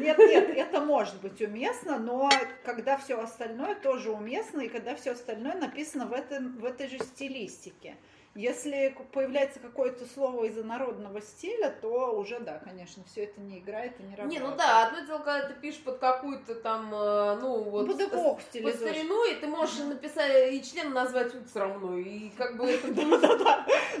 Нет, 0.00 0.18
нет, 0.18 0.50
это 0.56 0.80
может 0.80 1.20
быть 1.20 1.40
уместно, 1.40 2.00
но 2.00 2.28
когда 2.64 2.98
все 2.98 3.20
остальное 3.20 3.76
тоже 3.76 4.10
уместно, 4.10 4.62
и 4.62 4.68
когда 4.68 4.96
все 4.96 5.12
остальное 5.12 5.54
написано 5.54 6.06
в, 6.06 6.12
этом, 6.12 6.58
в 6.58 6.64
этой 6.64 6.88
же 6.88 6.98
стилистике. 6.98 7.96
Если 8.34 8.96
появляется 9.12 9.58
какое-то 9.58 10.06
слово 10.06 10.44
из 10.44 10.56
инородного 10.56 11.20
стиля, 11.20 11.74
то 11.82 12.16
уже, 12.16 12.38
да, 12.38 12.58
конечно, 12.58 13.02
все 13.04 13.24
это 13.24 13.40
не 13.40 13.58
играет 13.58 13.98
и 13.98 14.04
не 14.04 14.14
работает. 14.14 14.30
Не, 14.30 14.38
ну 14.38 14.56
да, 14.56 14.86
одно 14.86 15.00
дело, 15.04 15.18
когда 15.18 15.48
ты 15.48 15.54
пишешь 15.54 15.82
под 15.82 15.98
какую-то 15.98 16.54
там, 16.54 16.94
э, 16.94 17.38
ну 17.40 17.64
вот, 17.64 17.88
ну, 17.88 18.36
под 18.36 18.74
старину, 18.76 19.24
и 19.24 19.34
ты 19.34 19.48
можешь 19.48 19.78
написать, 19.80 20.52
и 20.52 20.62
член 20.62 20.92
назвать 20.92 21.32
равно, 21.54 21.98
и 21.98 22.30
как 22.30 22.56
бы 22.56 22.70
это 22.70 22.86
будет... 22.88 23.20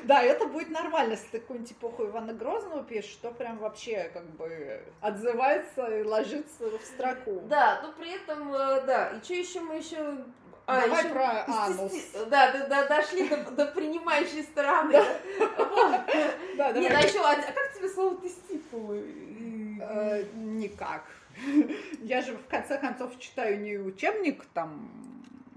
Да, 0.04 0.22
это 0.22 0.46
будет 0.46 0.70
нормально, 0.70 1.12
если 1.12 1.26
ты 1.28 1.40
какую-нибудь 1.40 1.72
эпоху 1.72 2.06
Ивана 2.06 2.32
Грозного 2.32 2.84
пишешь, 2.84 3.16
то 3.16 3.32
прям 3.32 3.58
вообще 3.58 4.10
как 4.12 4.24
бы 4.36 4.80
отзывается 5.00 5.86
и 5.86 6.04
ложится 6.04 6.70
в 6.70 6.84
строку. 6.84 7.42
Да, 7.48 7.80
но 7.82 7.92
при 7.92 8.14
этом, 8.14 8.54
э, 8.54 8.80
да, 8.86 9.08
и 9.10 9.24
что 9.24 9.34
еще 9.34 9.60
мы 9.60 9.76
еще 9.76 10.24
а, 10.70 10.80
Давай 10.82 11.04
еще... 11.04 11.12
про 11.12 11.44
анус. 11.46 11.92
Да, 12.30 12.52
да, 12.52 12.66
да, 12.66 12.86
дошли 12.86 13.28
до, 13.28 13.36
до 13.50 13.66
принимающей 13.66 14.42
стороны. 14.44 14.92
Да. 14.92 16.72
Да, 16.72 16.72
Нет, 16.72 16.92
а 16.94 17.00
еще, 17.00 17.20
а 17.20 17.34
как 17.34 17.72
тебе 17.74 17.88
слово 17.88 18.16
тестикулы? 18.16 19.04
Э, 19.80 20.24
никак. 20.34 21.04
Я 22.00 22.20
же 22.22 22.36
в 22.36 22.46
конце 22.46 22.78
концов 22.78 23.18
читаю 23.18 23.60
не 23.60 23.78
учебник 23.78 24.44
там 24.52 24.90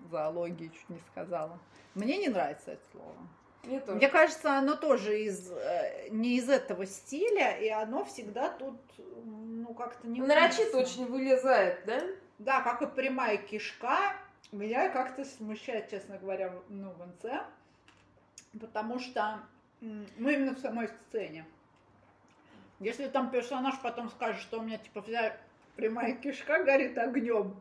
зоологии, 0.09 0.71
чуть 0.73 0.89
не 0.89 0.99
сказала. 1.11 1.59
Мне 1.93 2.17
не 2.17 2.29
нравится 2.29 2.71
это 2.71 2.83
слово. 2.91 3.15
Мне, 3.63 3.79
тоже. 3.79 3.97
Мне 3.97 4.09
кажется, 4.09 4.57
оно 4.57 4.75
тоже 4.75 5.21
из, 5.21 5.51
э, 5.51 6.09
не 6.09 6.37
из 6.37 6.49
этого 6.49 6.85
стиля, 6.85 7.57
и 7.57 7.69
оно 7.69 8.03
всегда 8.03 8.49
тут, 8.49 8.79
ну, 9.23 9.73
как-то 9.73 10.07
не 10.07 10.21
Нарочито 10.21 10.77
очень 10.77 11.05
вылезает, 11.05 11.79
да? 11.85 12.01
Да, 12.39 12.61
как 12.61 12.81
и 12.81 12.87
прямая 12.87 13.37
кишка, 13.37 13.97
меня 14.53 14.89
как-то 14.89 15.25
смущает, 15.25 15.89
честно 15.89 16.17
говоря, 16.17 16.53
ну, 16.69 16.91
в 16.91 17.05
НЦ, 17.05 17.43
потому 18.59 18.99
что, 18.99 19.39
ну, 19.81 20.29
именно 20.29 20.55
в 20.55 20.59
самой 20.59 20.87
сцене. 20.87 21.45
Если 22.79 23.07
там 23.07 23.31
персонаж 23.31 23.79
потом 23.81 24.09
скажет, 24.09 24.41
что 24.41 24.59
у 24.59 24.63
меня, 24.63 24.77
типа, 24.77 25.01
вся 25.01 25.37
прямая 25.75 26.15
кишка 26.15 26.63
горит 26.63 26.97
огнем, 26.97 27.55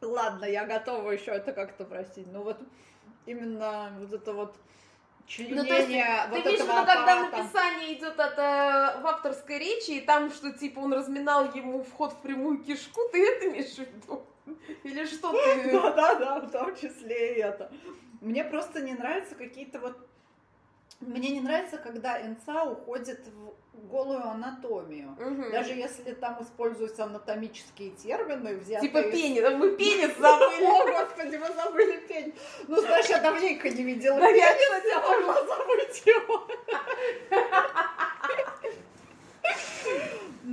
ладно, 0.00 0.44
я 0.44 0.64
готова 0.64 1.10
еще 1.10 1.32
это 1.32 1.52
как-то 1.52 1.84
простить. 1.84 2.30
Но 2.32 2.42
вот 2.42 2.58
именно 3.26 3.92
вот 3.98 4.12
это 4.12 4.32
вот 4.32 4.56
членение 5.26 5.62
ну, 5.62 5.68
то 5.68 5.74
есть, 5.74 5.88
вот 6.30 6.42
ты 6.42 6.50
видишь, 6.50 6.64
этого 6.64 6.84
когда 6.84 7.28
написание 7.28 7.94
идет 7.94 8.18
от, 8.18 8.38
э, 8.38 9.00
в 9.00 9.06
авторской 9.06 9.58
речи, 9.58 9.90
и 9.90 10.00
там, 10.00 10.30
что 10.30 10.52
типа 10.52 10.80
он 10.80 10.94
разминал 10.94 11.52
ему 11.52 11.82
вход 11.82 12.12
в 12.12 12.22
прямую 12.22 12.64
кишку, 12.64 13.00
ты 13.12 13.24
это 13.24 13.48
имеешь 13.48 13.74
в 13.74 13.78
виду? 13.78 14.24
Или 14.84 15.04
что 15.06 15.32
ты? 15.44 15.72
Да, 15.72 15.92
да, 15.92 16.14
да, 16.14 16.40
в 16.40 16.50
том 16.50 16.74
числе 16.76 17.36
и 17.36 17.40
это. 17.40 17.70
Мне 18.20 18.44
просто 18.44 18.82
не 18.82 18.94
нравятся 18.94 19.34
какие-то 19.34 19.78
вот... 19.78 19.96
Мне 21.00 21.30
не 21.30 21.40
нравится, 21.40 21.78
когда 21.78 22.18
НЦА 22.18 22.64
уходит 22.64 23.20
в 23.28 23.86
голую 23.88 24.26
анатомию. 24.26 25.10
Угу. 25.12 25.52
Даже 25.52 25.74
если 25.74 26.12
там 26.12 26.42
используются 26.42 27.04
анатомические 27.04 27.90
термины, 27.90 28.56
взятые... 28.56 28.88
Типа 28.88 29.02
пенис, 29.04 29.54
мы 29.54 29.76
пенис 29.76 30.16
забыли. 30.18 30.64
О, 30.64 31.00
господи, 31.00 31.36
мы 31.36 31.46
забыли 31.54 31.98
пенис. 32.08 32.34
Ну, 32.66 32.80
знаешь, 32.80 33.06
я 33.06 33.20
давненько 33.20 33.70
не 33.70 33.84
видела 33.84 34.18
пенис, 34.18 34.84
я 34.88 35.00
могла 35.00 35.34
забыть 35.46 36.02
его. 36.04 36.48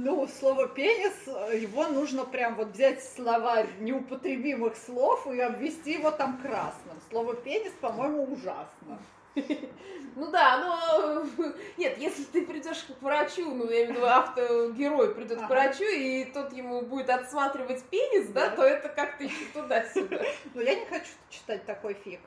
Ну, 0.05 0.27
слово 0.39 0.67
пенис, 0.67 1.13
его 1.59 1.87
нужно 1.87 2.25
прям 2.25 2.53
вот 2.57 2.73
взять 2.73 3.03
словарь 3.03 3.65
неупотребимых 3.79 4.77
слов 4.77 5.25
и 5.25 5.39
обвести 5.39 5.93
его 5.93 6.11
там 6.11 6.39
красным. 6.43 6.95
Слово 7.09 7.33
пенис, 7.33 7.71
по-моему, 7.81 8.31
ужасно. 8.31 8.99
Ну 10.15 10.31
да, 10.31 10.59
но 10.59 11.25
нет, 11.77 11.97
если 11.97 12.23
ты 12.23 12.45
придешь 12.45 12.83
к 12.83 13.01
врачу, 13.01 13.53
ну 13.53 13.69
я 13.69 13.83
имею 13.83 13.93
в 13.93 13.95
виду 13.97 14.05
автогерой 14.05 15.13
придет 15.13 15.41
к 15.41 15.49
врачу, 15.49 15.83
и 15.83 16.23
тот 16.25 16.53
ему 16.53 16.81
будет 16.81 17.09
отсматривать 17.09 17.83
пенис, 17.83 18.29
да, 18.29 18.49
то 18.49 18.63
это 18.63 18.87
как-то 18.87 19.25
еще 19.25 19.45
туда-сюда. 19.53 20.21
Ну 20.53 20.61
я 20.61 20.75
не 20.75 20.85
хочу 20.85 21.11
читать 21.29 21.65
такой 21.65 21.95
фиг. 21.95 22.21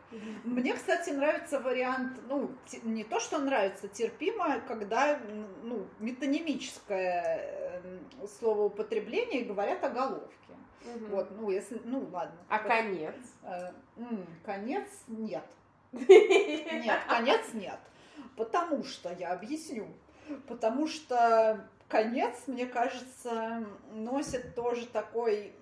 Мне, 0.44 0.74
кстати, 0.74 1.10
нравится 1.10 1.60
вариант, 1.60 2.20
ну, 2.28 2.50
не 2.82 3.04
то, 3.04 3.20
что 3.20 3.38
нравится, 3.38 3.88
терпимо, 3.88 4.60
когда, 4.68 5.18
ну, 5.62 5.86
метонимическое 5.98 7.80
эм, 7.82 8.28
словоупотребление 8.28 9.44
говорят 9.44 9.82
о 9.82 9.88
головке. 9.88 10.36
Угу. 10.84 11.06
Вот, 11.06 11.30
ну, 11.30 11.50
если, 11.50 11.80
ну, 11.84 12.06
ладно. 12.12 12.36
А 12.48 12.58
конец? 12.58 13.14
Э, 13.42 13.70
конец 14.44 14.86
нет. 15.06 15.44
Нет, 15.92 17.00
конец 17.08 17.40
нет. 17.54 17.78
Потому 18.36 18.84
что, 18.84 19.12
я 19.12 19.32
объясню, 19.32 19.86
потому 20.46 20.86
что 20.86 21.68
конец, 21.88 22.34
мне 22.46 22.66
кажется, 22.66 23.66
носит 23.92 24.54
тоже 24.54 24.86
такой, 24.86 25.52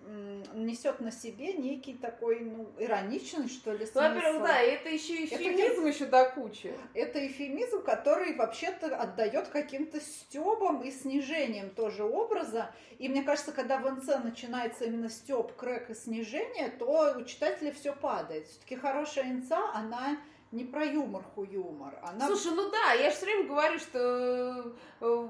несет 0.53 1.01
на 1.01 1.13
себе 1.13 1.53
некий 1.55 1.95
такой, 1.95 2.41
ну, 2.41 2.69
ироничный, 2.79 3.49
что 3.49 3.73
ли, 3.73 3.87
смысл. 3.87 4.01
Во-первых, 4.01 4.43
да, 4.43 4.61
это 4.61 4.89
еще 4.89 5.25
эфемизм 5.25 5.83
это, 5.83 5.89
еще 5.89 6.07
до 6.07 6.29
кучи. 6.31 6.75
Это 6.95 7.25
эфемизм, 7.27 7.83
который 7.83 8.35
вообще-то 8.35 8.97
отдает 8.97 9.49
каким-то 9.49 10.01
стебам 10.01 10.83
и 10.83 10.91
снижением 10.91 11.71
тоже 11.71 12.05
образа. 12.05 12.75
И 12.99 13.09
мне 13.09 13.23
кажется, 13.23 13.53
когда 13.53 13.79
в 13.79 13.89
НЦ 13.89 14.23
начинается 14.25 14.85
именно 14.85 15.09
стеб, 15.09 15.55
крэк 15.55 15.91
и 15.91 15.95
снижение, 15.95 16.71
то 16.71 17.15
у 17.17 17.23
читателя 17.25 17.73
все 17.73 17.95
падает. 17.95 18.49
Все-таки 18.49 18.77
хорошая 18.77 19.33
НЦ, 19.33 19.53
она 19.75 20.19
не 20.53 20.65
про 20.65 20.85
юмор 20.85 21.23
ху-юмор. 21.35 21.95
Она... 22.03 22.27
Слушай, 22.27 22.53
ну 22.55 22.71
да, 22.71 22.93
я 22.93 23.11
же 23.11 23.17
все 23.17 23.27
время 23.27 23.49
говорю, 23.49 23.79
что 23.79 24.73
э, 25.01 25.29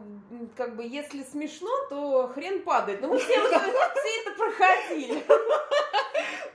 как 0.56 0.76
бы 0.76 0.85
если 0.85 1.23
смешно, 1.25 1.70
то 1.88 2.28
хрен 2.35 2.62
падает. 2.62 3.00
Но 3.00 3.08
мы 3.08 3.18
все, 3.18 3.35
все 3.35 4.20
это 4.20 4.30
проходили. 4.37 5.25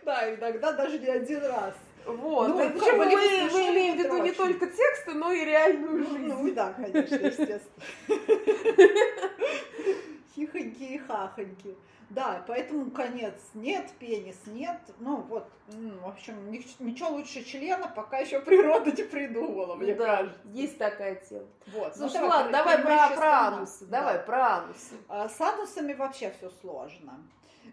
Да, 0.04 0.34
иногда 0.34 0.72
даже 0.72 0.98
не 0.98 1.08
один 1.08 1.44
раз. 1.46 1.76
Вот. 2.06 2.48
Ну, 2.48 2.58
Причем 2.58 2.98
мы, 2.98 3.06
мы 3.06 3.70
имеем 3.70 3.96
в 3.96 4.00
виду 4.00 4.18
не 4.18 4.32
только 4.32 4.66
тексты, 4.66 5.14
но 5.14 5.32
и 5.32 5.46
реальную 5.46 6.00
ну, 6.00 6.10
жизнь. 6.10 6.28
Ну, 6.28 6.54
да, 6.54 6.74
конечно, 6.74 7.16
естественно. 7.16 7.62
ахоньки 10.52 10.84
и 10.84 10.98
хахоньки. 10.98 11.76
Да, 12.12 12.44
поэтому 12.46 12.92
конец 12.92 13.36
нет, 13.54 13.90
пенис 13.98 14.36
нет. 14.46 14.78
Ну 15.00 15.18
вот, 15.30 15.50
в 15.68 16.08
общем, 16.08 16.52
ничего 16.52 17.10
лучше 17.10 17.44
члена 17.46 17.88
пока 17.88 18.18
еще 18.18 18.42
природа 18.42 18.92
не 18.92 19.04
придумала, 19.04 19.76
мне 19.76 19.96
да, 19.96 20.18
кажется. 20.18 20.40
есть 20.46 20.78
такая 20.78 21.16
тема. 21.16 21.48
Вот. 21.68 21.94
Ну, 21.96 22.10
Слушай, 22.10 22.22
ну, 22.22 22.28
ладно, 22.28 22.52
давай 22.52 22.80
про, 22.80 23.10
про 23.16 23.48
анусы. 23.48 23.86
Да. 23.86 24.00
Давай 24.00 24.20
про 24.20 24.58
анусы. 24.58 24.96
А, 25.08 25.30
с 25.30 25.40
анусами 25.40 25.94
вообще 25.94 26.34
все 26.38 26.50
сложно. 26.62 27.14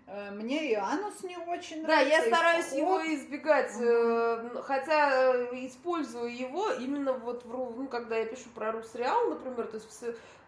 Э, 0.07 0.31
мне 0.31 0.71
и 0.71 0.75
анус 0.75 1.23
не 1.25 1.37
очень 1.37 1.83
нравится. 1.83 1.87
Да, 1.87 2.17
я 2.17 2.23
стараюсь 2.23 2.67
вход. 2.67 2.79
его 2.79 3.15
избегать, 3.15 3.75
угу. 3.75 4.63
хотя 4.63 5.35
э, 5.35 5.67
использую 5.67 6.35
его 6.35 6.71
именно 6.73 7.13
вот 7.13 7.45
в, 7.45 7.49
ну, 7.49 7.89
когда 7.89 8.17
я 8.17 8.27
пишу 8.27 8.49
про 8.55 8.71
Русреал, 8.71 9.31
например, 9.31 9.67
то 9.67 9.77
есть 9.77 9.87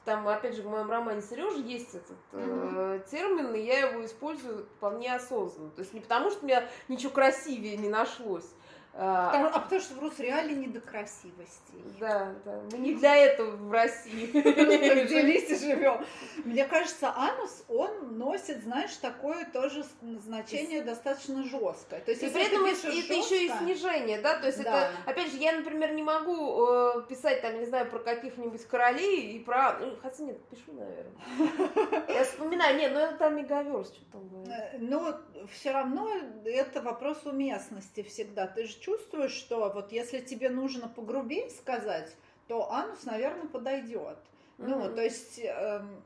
там, 0.04 0.26
опять 0.26 0.54
же, 0.54 0.62
в 0.62 0.66
моем 0.66 0.90
романе 0.90 1.20
Сережа 1.20 1.58
есть 1.58 1.94
этот 1.94 2.16
э, 2.32 3.00
термин, 3.10 3.54
и 3.54 3.60
я 3.60 3.90
его 3.90 4.04
использую 4.04 4.66
вполне 4.76 5.14
осознанно. 5.14 5.70
То 5.70 5.80
есть 5.82 5.92
не 5.92 6.00
потому, 6.00 6.30
что 6.30 6.42
у 6.42 6.46
меня 6.46 6.66
ничего 6.88 7.12
красивее 7.12 7.76
не 7.76 7.88
нашлось, 7.88 8.48
потому, 8.92 9.46
а 9.46 9.60
потому 9.60 9.80
что 9.80 9.94
в 9.94 10.00
Русреале 10.00 10.54
не 10.54 10.66
до 10.66 10.80
красивости. 10.80 11.72
Да, 11.98 12.32
да. 12.44 12.60
Мы 12.72 12.78
не 12.78 12.94
для 12.94 13.16
этого 13.16 13.56
в 13.56 13.72
России. 13.72 14.26
Делись 14.32 15.50
и 15.50 15.56
живем. 15.56 16.04
Мне 16.44 16.64
кажется, 16.64 17.12
анус, 17.16 17.64
он 17.68 18.18
носит, 18.18 18.62
знаешь, 18.62 18.94
такое 18.96 19.44
тоже 19.46 19.84
значение 20.02 20.82
достаточно 20.82 21.44
жесткое. 21.44 22.00
То 22.00 22.10
есть, 22.10 22.22
и 22.22 22.28
при 22.28 22.46
этом 22.46 22.64
это 22.64 22.88
еще 22.88 23.46
и 23.46 23.48
снижение, 23.48 24.20
да? 24.20 24.38
То 24.38 24.46
есть 24.46 24.58
это, 24.58 24.90
опять 25.06 25.30
же, 25.30 25.38
я, 25.38 25.52
например, 25.52 25.92
не 25.92 26.02
могу 26.02 26.66
э, 26.66 27.02
писать 27.08 27.42
там, 27.42 27.58
не 27.58 27.66
знаю, 27.66 27.88
про 27.90 27.98
каких-нибудь 28.00 28.64
королей 28.66 29.32
и 29.32 29.38
про... 29.38 29.78
Ну, 29.78 29.96
хотя 30.02 30.24
нет, 30.24 30.38
пишу, 30.48 30.72
наверное. 30.72 32.04
Я 32.08 32.24
вспоминаю, 32.24 32.76
нет, 32.76 32.92
ну 32.92 33.00
это 33.00 33.16
там 33.16 33.36
мегаверс, 33.36 33.88
что 33.88 34.04
там 34.12 34.28
было. 34.28 34.44
Но 34.78 35.20
все 35.52 35.72
равно 35.72 36.10
это 36.44 36.82
вопрос 36.82 37.24
уместности 37.24 38.02
всегда. 38.02 38.46
Ты 38.46 38.66
же 38.66 38.79
чувствуешь, 38.80 39.32
что 39.32 39.70
вот 39.70 39.92
если 39.92 40.20
тебе 40.20 40.50
нужно 40.50 40.88
погрубее 40.88 41.50
сказать, 41.50 42.10
то 42.48 42.70
анус, 42.72 43.04
наверное, 43.04 43.46
подойдет. 43.46 44.18
Mm-hmm. 44.58 44.66
Ну, 44.66 44.94
то 44.94 45.02
есть, 45.02 45.38
эм, 45.38 46.02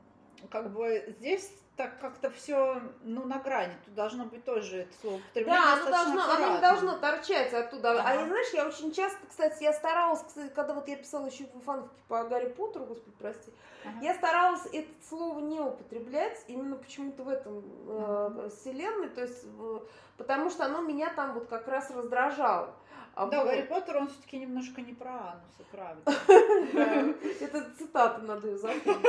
как 0.49 0.71
бы 0.71 1.15
здесь 1.19 1.49
так 1.77 1.99
как-то 1.99 2.29
все, 2.31 2.81
ну, 3.03 3.25
на 3.25 3.39
грани. 3.39 3.73
Тут 3.85 3.95
должно 3.95 4.25
быть 4.25 4.45
тоже 4.45 4.77
это 4.77 4.93
слово 5.01 5.15
употребление. 5.17 5.61
Да, 5.61 5.73
оно 5.73 5.89
должно, 5.89 6.33
оно 6.33 6.55
не 6.55 6.61
должно 6.61 6.97
торчать 6.97 7.53
оттуда. 7.53 7.91
Ага. 7.91 8.03
А 8.05 8.13
я, 8.13 8.25
знаешь, 8.25 8.53
я 8.53 8.67
очень 8.67 8.93
часто, 8.93 9.19
кстати, 9.27 9.63
я 9.63 9.73
старалась, 9.73 10.21
кстати, 10.25 10.51
когда 10.53 10.73
вот 10.73 10.87
я 10.87 10.95
писала 10.95 11.25
еще 11.25 11.45
фанфики 11.65 12.01
по 12.07 12.23
Гарри 12.23 12.49
Поттеру, 12.49 12.85
господи, 12.85 13.15
прости, 13.19 13.51
ага. 13.83 13.97
я 14.01 14.13
старалась 14.13 14.65
это 14.71 14.87
слово 15.07 15.39
не 15.39 15.59
употреблять 15.59 16.43
именно 16.47 16.77
почему-то 16.77 17.23
в 17.23 17.29
этом 17.29 17.63
э, 17.87 18.49
вселенной, 18.55 19.09
то 19.09 19.21
есть, 19.21 19.43
э, 19.43 19.79
потому 20.17 20.49
что 20.49 20.65
оно 20.65 20.81
меня 20.81 21.13
там 21.13 21.33
вот 21.33 21.47
как 21.47 21.67
раз 21.67 21.91
раздражало. 21.91 22.73
А 23.15 23.27
да, 23.27 23.39
вот... 23.39 23.47
Гарри 23.47 23.61
Поттер, 23.63 23.97
он 23.97 24.07
все-таки 24.09 24.37
немножко 24.37 24.81
не 24.81 24.93
про 24.93 25.11
анусы, 25.11 25.63
правда. 25.71 26.11
Это 27.39 27.65
цитата 27.77 28.21
надо 28.21 28.47
ее 28.47 28.57
запомнить. 28.57 29.07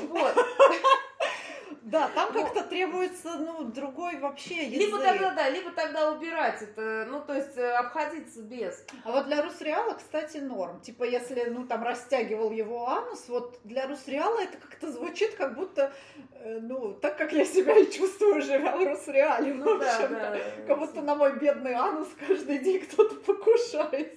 Вот. 0.08 0.34
Да, 1.82 2.10
там 2.14 2.32
как-то 2.32 2.62
требуется, 2.62 3.36
ну, 3.38 3.64
другой 3.64 4.18
вообще 4.18 4.66
язык. 4.66 4.86
Либо 4.86 4.98
тогда, 4.98 5.30
да, 5.30 5.48
либо 5.48 5.70
тогда 5.70 6.12
убирать 6.12 6.60
это, 6.60 7.06
ну, 7.08 7.20
то 7.22 7.34
есть 7.34 7.56
э, 7.56 7.72
обходиться 7.72 8.42
без. 8.42 8.84
А 9.04 9.12
вот 9.12 9.26
для 9.26 9.42
Русреала, 9.42 9.94
кстати, 9.94 10.38
норм. 10.38 10.80
Типа, 10.80 11.04
если, 11.04 11.44
ну, 11.44 11.66
там, 11.66 11.82
растягивал 11.82 12.50
его 12.50 12.86
анус, 12.86 13.24
вот 13.28 13.58
для 13.64 13.86
Русреала 13.86 14.40
это 14.40 14.58
как-то 14.58 14.92
звучит, 14.92 15.34
как 15.36 15.54
будто, 15.54 15.92
э, 16.34 16.58
ну, 16.60 16.92
так 16.92 17.16
как 17.16 17.32
я 17.32 17.46
себя 17.46 17.78
и 17.78 17.90
чувствую, 17.90 18.42
живя 18.42 18.76
в 18.76 18.84
Русреале, 18.84 19.54
ну, 19.54 19.78
в 19.78 19.82
общем 19.82 20.12
да, 20.14 20.32
да, 20.32 20.38
как 20.66 20.78
будто 20.78 21.00
на 21.00 21.14
мой 21.14 21.38
бедный 21.38 21.74
анус 21.74 22.08
каждый 22.26 22.58
день 22.58 22.80
кто-то 22.80 23.14
покушается. 23.14 24.16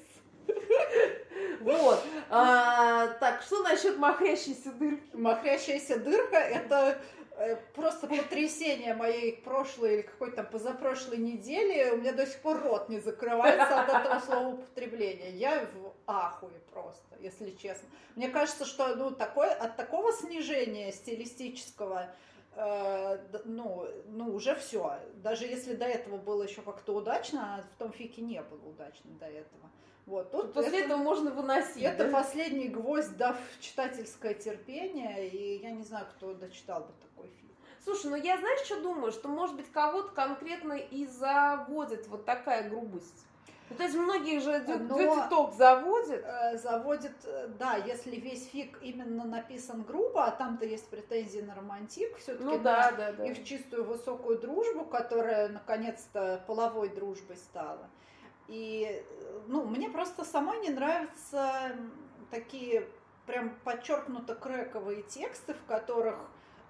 Вот. 1.61 2.03
А, 2.29 3.07
так, 3.19 3.41
что 3.41 3.63
насчет 3.63 3.97
махрящейся 3.97 4.71
дырки? 4.73 5.01
Махрящаяся 5.13 5.97
дырка 5.97 6.37
это 6.37 6.97
просто 7.73 8.07
потрясение 8.07 8.93
моей 8.93 9.37
прошлой 9.37 9.95
или 9.95 10.01
какой-то 10.03 10.43
позапрошлой 10.43 11.17
недели, 11.17 11.91
у 11.91 11.97
меня 11.97 12.13
до 12.13 12.25
сих 12.25 12.41
пор 12.41 12.61
рот 12.61 12.89
не 12.89 12.99
закрывается 12.99 13.81
от 13.81 13.89
этого 13.89 14.19
слова 14.19 14.47
употребления. 14.55 15.31
Я 15.31 15.65
в 15.73 15.93
ахуе 16.07 16.59
просто, 16.71 17.15
если 17.19 17.51
честно. 17.51 17.89
Мне 18.15 18.29
кажется, 18.29 18.65
что 18.65 18.95
ну, 18.95 19.11
такое, 19.11 19.51
от 19.51 19.75
такого 19.75 20.13
снижения 20.13 20.91
стилистического 20.91 22.07
э, 22.55 23.17
ну, 23.45 23.87
ну, 24.07 24.33
уже 24.33 24.55
все. 24.55 24.99
Даже 25.15 25.45
если 25.45 25.73
до 25.75 25.85
этого 25.85 26.17
было 26.17 26.43
еще 26.43 26.61
как-то 26.61 26.93
удачно, 26.93 27.55
а 27.55 27.61
в 27.61 27.79
том 27.79 27.91
фике 27.91 28.21
не 28.21 28.41
было 28.41 28.69
удачно 28.69 29.11
до 29.19 29.25
этого. 29.25 29.71
Вот, 30.05 30.31
тут 30.31 30.53
После 30.53 30.79
это, 30.79 30.87
этого 30.87 30.97
можно 30.97 31.31
выносить. 31.31 31.81
Это 31.81 32.05
да? 32.05 32.11
последний 32.11 32.67
гвоздь, 32.67 33.15
дав 33.15 33.37
читательское 33.61 34.33
терпение, 34.33 35.29
и 35.29 35.61
я 35.61 35.71
не 35.71 35.83
знаю, 35.83 36.05
кто 36.15 36.33
дочитал 36.33 36.81
бы 36.81 36.91
такой 37.01 37.29
фильм. 37.29 37.51
Слушай, 37.83 38.11
ну 38.11 38.15
я 38.15 38.37
знаешь, 38.37 38.65
что 38.65 38.81
думаю, 38.81 39.11
что 39.11 39.29
может 39.29 39.55
быть 39.55 39.71
кого-то 39.71 40.09
конкретно 40.09 40.73
и 40.73 41.05
заводит 41.05 42.07
вот 42.07 42.25
такая 42.25 42.69
грубость. 42.69 43.25
Ну, 43.69 43.77
то 43.77 43.83
есть 43.83 43.95
многие 43.95 44.39
же 44.39 44.59
дютиток 44.65 45.53
заводят. 45.53 46.23
Э, 46.25 46.57
заводит, 46.57 47.15
э, 47.23 47.47
да, 47.57 47.75
если 47.75 48.17
весь 48.17 48.47
фиг 48.47 48.77
именно 48.81 49.23
написан 49.23 49.83
грубо, 49.83 50.25
а 50.25 50.31
там-то 50.31 50.65
есть 50.65 50.87
претензии 50.89 51.39
на 51.39 51.55
романтик, 51.55 52.17
все-таки 52.17 52.43
ну, 52.43 52.59
да, 52.59 52.91
да, 52.91 53.13
да. 53.13 53.25
их 53.25 53.43
чистую 53.43 53.85
высокую 53.85 54.37
дружбу, 54.37 54.85
которая 54.85 55.49
наконец-то 55.49 56.43
половой 56.45 56.89
дружбой 56.89 57.37
стала. 57.37 57.89
И, 58.47 59.03
ну, 59.47 59.65
мне 59.65 59.89
просто 59.89 60.23
самой 60.23 60.59
не 60.59 60.69
нравятся 60.69 61.75
такие 62.29 62.87
прям 63.25 63.51
подчеркнуто 63.63 64.35
крэковые 64.35 65.03
тексты, 65.03 65.53
в 65.53 65.63
которых 65.65 66.17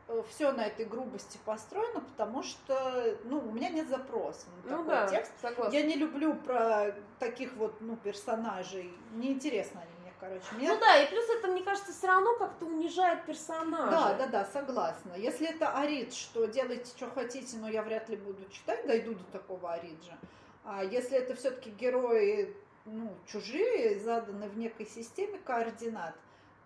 э, 0.08 0.22
все 0.30 0.52
на 0.52 0.66
этой 0.66 0.86
грубости 0.86 1.40
построено, 1.46 2.02
потому 2.02 2.44
что, 2.44 3.18
ну, 3.24 3.40
у 3.40 3.52
меня 3.52 3.70
нет 3.70 3.90
запроса 3.90 4.46
на 4.66 4.78
ну, 4.78 4.78
такой 4.78 4.96
да, 4.96 5.08
текст. 5.08 5.32
Согласна. 5.42 5.76
Я 5.76 5.84
не 5.84 5.96
люблю 5.96 6.36
про 6.36 6.96
таких 7.20 7.54
вот, 7.54 7.82
ну, 7.82 7.96
персонажей. 7.96 8.94
Неинтересно 9.14 9.82
они 9.82 9.92
мне, 10.02 10.14
короче. 10.20 10.44
Мне... 10.52 10.72
Ну 10.72 10.80
да, 10.80 11.02
и 11.02 11.10
плюс 11.10 11.26
это, 11.30 11.48
мне 11.48 11.64
кажется, 11.64 11.92
все 11.92 12.08
равно 12.08 12.36
как-то 12.38 12.66
унижает 12.66 13.26
персонажа. 13.26 13.92
Да, 13.92 14.14
да, 14.14 14.28
да, 14.28 14.46
согласна. 14.46 15.14
Если 15.16 15.50
это 15.50 15.76
Арид, 15.76 16.14
что 16.14 16.46
делайте, 16.46 16.86
что 16.96 17.10
хотите, 17.10 17.58
но 17.58 17.68
я 17.68 17.82
вряд 17.82 18.10
ли 18.10 18.16
буду 18.16 18.46
читать, 18.52 18.86
дойду 18.86 19.16
до 19.16 19.24
такого 19.26 19.74
Ариджа. 19.74 20.18
А 20.64 20.84
если 20.84 21.18
это 21.18 21.36
все-таки 21.36 21.72
герои 21.72 22.56
ну, 22.86 23.10
чужие, 23.26 24.00
заданы 24.00 24.50
в 24.50 24.58
некой 24.58 24.86
системе 24.86 25.40
координат, 25.40 26.16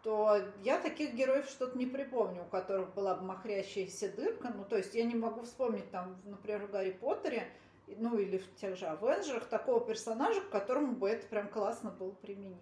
то 0.03 0.39
я 0.63 0.79
таких 0.79 1.13
героев 1.13 1.49
что-то 1.49 1.77
не 1.77 1.85
припомню, 1.85 2.43
у 2.43 2.45
которых 2.45 2.93
была 2.93 3.15
бы 3.15 3.25
махрящаяся 3.25 4.09
дырка. 4.09 4.53
Ну, 4.55 4.63
то 4.63 4.77
есть 4.77 4.93
я 4.93 5.03
не 5.03 5.15
могу 5.15 5.41
вспомнить 5.43 5.89
там, 5.91 6.15
например, 6.25 6.67
в 6.67 6.71
Гарри 6.71 6.91
Поттере, 6.91 7.51
ну 7.87 8.17
или 8.17 8.37
в 8.37 8.55
тех 8.55 8.77
же 8.77 8.85
Авенджерах, 8.85 9.45
такого 9.45 9.81
персонажа, 9.81 10.41
к 10.41 10.49
которому 10.49 10.93
бы 10.93 11.09
это 11.09 11.25
прям 11.27 11.49
классно 11.49 11.91
было 11.91 12.11
применимо. 12.11 12.57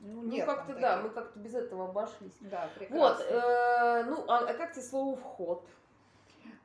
Ну, 0.00 0.22
ну 0.22 0.46
как-то 0.46 0.74
да, 0.74 1.02
мы 1.02 1.10
как-то 1.10 1.38
без 1.38 1.54
этого 1.54 1.88
обошлись. 1.90 2.32
Да, 2.40 2.70
прекрасно. 2.74 2.96
Вот, 2.96 3.20
э, 3.20 4.04
ну, 4.04 4.24
а, 4.28 4.38
а 4.38 4.54
как 4.54 4.72
тебе 4.72 4.82
слово 4.82 5.16
вход? 5.16 5.62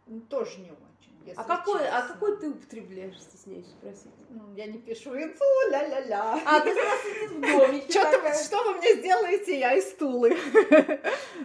Ну, 0.07 0.21
тоже 0.21 0.59
не 0.59 0.71
очень. 0.71 1.14
А 1.35 1.43
какой, 1.43 1.87
а 1.87 2.01
какой 2.01 2.37
ты 2.37 2.49
употребляешь, 2.49 3.19
стесняюсь 3.19 3.67
спросить? 3.67 4.11
Ну, 4.29 4.53
я 4.55 4.67
не 4.67 4.79
пишу 4.79 5.15
инцу, 5.15 5.43
ля-ля-ля. 5.69 6.39
А 6.45 6.59
ты 6.59 6.73
сидишь 6.73 7.31
в 7.31 7.41
домике 7.41 7.91
что, 7.91 8.33
что 8.33 8.63
вы 8.63 8.77
мне 8.77 8.95
сделаете, 8.95 9.59
я 9.59 9.73
из 9.73 9.93
Тулы. 9.93 10.37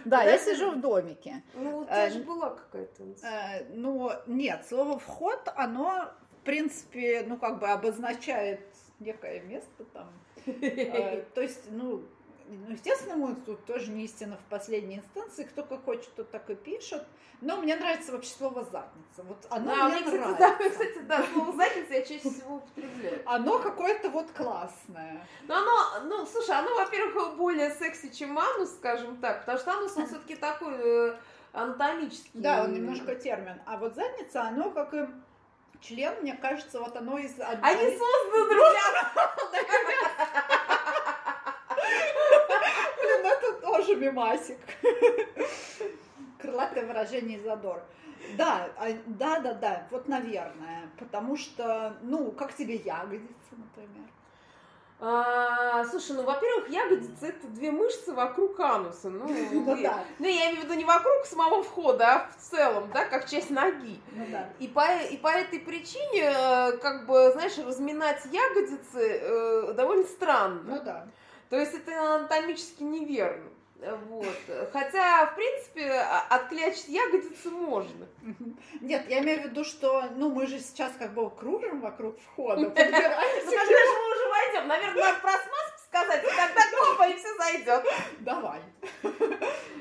Да, 0.05 0.23
я 0.23 0.37
сижу 0.37 0.71
в 0.71 0.81
домике. 0.81 1.43
Ну, 1.53 1.79
у 1.79 1.85
тебя 1.85 2.07
э, 2.07 2.11
же 2.11 2.19
была 2.23 2.51
какая-то 2.51 3.03
э, 3.23 3.65
Ну, 3.73 4.11
нет, 4.27 4.65
слово 4.67 4.99
«вход», 4.99 5.39
оно, 5.55 6.11
в 6.41 6.45
принципе, 6.45 7.23
ну, 7.27 7.37
как 7.37 7.59
бы 7.59 7.67
обозначает 7.67 8.61
некое 8.99 9.41
место 9.41 9.85
там. 9.93 10.11
Э, 10.45 11.23
то 11.33 11.41
есть, 11.41 11.69
ну, 11.69 12.03
ну, 12.55 12.71
естественно, 12.71 13.15
мы 13.15 13.35
тут 13.35 13.65
тоже 13.65 13.91
не 13.91 14.05
истина 14.05 14.37
в 14.37 14.49
последней 14.49 14.97
инстанции. 14.97 15.43
Кто 15.43 15.63
как 15.63 15.85
хочет, 15.85 16.13
тот 16.15 16.31
так 16.31 16.49
и 16.49 16.55
пишет. 16.55 17.03
Но 17.41 17.57
мне 17.57 17.75
нравится 17.75 18.11
вообще 18.11 18.31
слово 18.31 18.63
задница. 18.63 19.23
Вот 19.23 19.45
оно 19.49 19.75
да, 19.75 19.89
мне, 19.89 19.99
мне 20.01 20.19
нравится. 20.19 20.37
Да, 20.37 20.69
кстати, 20.69 20.99
да, 20.99 21.25
слово 21.33 21.53
задница 21.53 21.93
я 21.93 22.01
чаще 22.01 22.29
всего 22.29 22.55
употребляю. 22.57 23.21
Оно 23.25 23.59
какое-то 23.59 24.09
вот 24.09 24.31
классное. 24.31 25.25
Ну, 25.47 25.55
оно, 25.55 26.05
ну, 26.05 26.25
слушай, 26.25 26.55
оно, 26.55 26.75
во-первых, 26.75 27.37
более 27.37 27.71
секси, 27.71 28.13
чем 28.13 28.37
анус, 28.37 28.71
скажем 28.75 29.17
так, 29.17 29.41
потому 29.41 29.57
что 29.57 29.71
анус, 29.71 29.97
он 29.97 30.07
все-таки 30.07 30.35
такой 30.35 30.73
э, 30.75 31.15
анатомический. 31.53 32.31
Да, 32.33 32.63
он 32.63 32.73
немножко 32.73 33.15
термин. 33.15 33.59
А 33.65 33.77
вот 33.77 33.95
задница, 33.95 34.43
оно 34.43 34.69
как 34.69 34.93
и 34.93 35.07
член, 35.81 36.13
мне 36.21 36.33
кажется, 36.33 36.79
вот 36.79 36.95
оно 36.95 37.17
из... 37.17 37.33
Они 37.39 37.97
созданы 37.97 38.49
друг 38.49 38.65
это 39.53 40.57
тоже 43.81 43.95
мимасик. 43.95 44.57
Крылатое 46.39 46.85
выражение 46.85 47.39
задор. 47.39 47.81
Да, 48.37 48.69
а, 48.77 48.87
да, 49.07 49.39
да, 49.39 49.53
да, 49.53 49.87
вот, 49.89 50.07
наверное, 50.07 50.89
потому 50.99 51.35
что, 51.35 51.97
ну, 52.03 52.31
как 52.31 52.55
тебе 52.55 52.75
ягодицы, 52.75 53.51
например? 53.51 54.07
А, 54.99 55.83
слушай, 55.85 56.15
ну, 56.15 56.21
во-первых, 56.21 56.69
ягодицы 56.69 57.29
это 57.29 57.47
две 57.47 57.71
мышцы 57.71 58.13
вокруг 58.13 58.59
ануса. 58.59 59.09
Ну, 59.09 59.27
ну, 59.51 59.81
да. 59.81 60.03
ну, 60.19 60.27
я 60.27 60.51
имею 60.51 60.61
в 60.61 60.63
виду 60.65 60.75
не 60.75 60.85
вокруг 60.85 61.25
самого 61.25 61.63
входа, 61.63 62.13
а 62.13 62.29
в 62.29 62.37
целом, 62.37 62.91
да, 62.93 63.05
как 63.05 63.27
часть 63.27 63.49
ноги. 63.49 63.99
Ну, 64.11 64.27
да. 64.31 64.49
и, 64.59 64.67
по, 64.67 64.85
и 65.09 65.17
по 65.17 65.29
этой 65.29 65.59
причине, 65.59 66.31
э, 66.31 66.77
как 66.77 67.07
бы, 67.07 67.31
знаешь, 67.31 67.57
разминать 67.57 68.23
ягодицы 68.25 69.19
э, 69.21 69.73
довольно 69.73 70.05
странно. 70.05 70.61
Ну 70.67 70.83
да. 70.83 71.07
То 71.51 71.59
есть 71.59 71.73
это 71.73 72.15
анатомически 72.15 72.81
неверно. 72.81 73.49
Вот. 73.81 74.27
Хотя, 74.71 75.25
в 75.25 75.35
принципе, 75.35 75.91
а, 75.91 76.27
отклячить 76.29 76.87
ягодицы 76.87 77.49
можно. 77.49 78.05
Нет, 78.79 79.09
я 79.09 79.19
имею 79.19 79.41
в 79.41 79.45
виду, 79.45 79.63
что 79.63 80.03
ну 80.15 80.29
мы 80.29 80.45
же 80.45 80.59
сейчас 80.59 80.93
как 80.99 81.13
бы 81.15 81.29
кружим 81.31 81.81
вокруг 81.81 82.19
входа. 82.19 82.61
Ну, 82.61 82.69
когда 82.69 82.99
же 82.99 83.07
мы 83.09 84.11
уже 84.11 84.29
войдем? 84.29 84.67
Наверное, 84.67 85.03
надо 85.03 85.19
про 85.19 85.31
смазку 85.31 85.81
сказать, 85.87 86.23
и 86.23 86.27
тогда 86.27 86.61
топа, 86.71 87.09
и 87.09 87.17
все 87.17 87.35
зайдет. 87.35 87.85
Давай. 88.19 88.61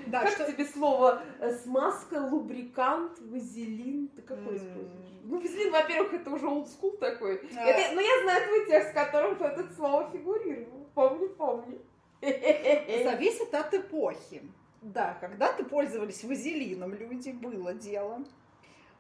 Да, 0.07 0.23
как 0.23 0.31
что... 0.31 0.51
тебе 0.51 0.65
слово 0.65 1.23
э, 1.39 1.53
смазка, 1.53 2.15
лубрикант, 2.15 3.21
вазелин? 3.21 4.09
Ты 4.09 4.23
какой 4.23 4.57
используешь? 4.57 5.21
Ну, 5.23 5.41
вазелин, 5.41 5.71
во-первых, 5.71 6.15
это 6.15 6.31
уже 6.31 6.49
олдскул 6.49 6.97
такой. 6.97 7.37
Это, 7.37 7.95
ну, 7.95 8.01
я 8.01 8.23
знаю 8.23 8.47
твой 8.49 8.67
текст, 8.67 8.91
в 8.91 8.95
котором 8.95 9.41
это 9.41 9.73
слово 9.75 10.11
фигурировало. 10.11 10.85
Помню, 10.95 11.29
помню. 11.29 11.81
Зависит 13.05 13.55
от 13.55 13.75
эпохи. 13.75 14.43
Да, 14.83 15.15
когда-то 15.21 15.65
пользовались 15.65 16.25
вазелином 16.25 16.95
люди, 16.95 17.31
было 17.31 17.75
дело. 17.75 18.25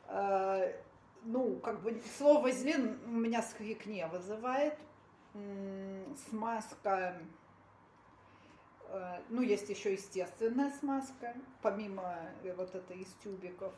А, 0.07 0.63
ну, 1.25 1.57
как 1.61 1.83
бы 1.83 2.01
слово 2.19 2.43
вазелин 2.43 2.99
у 3.07 3.13
меня 3.13 3.43
сквик 3.43 3.87
не 3.87 4.07
вызывает. 4.07 4.79
Смазка, 6.29 7.17
а, 8.93 9.23
ну, 9.29 9.43
есть 9.43 9.69
еще 9.69 9.93
естественная 9.93 10.73
смазка, 10.73 11.35
помимо 11.63 12.17
э, 12.43 12.53
вот 12.55 12.75
этой 12.75 12.99
из 12.99 13.13
тюбиков. 13.23 13.73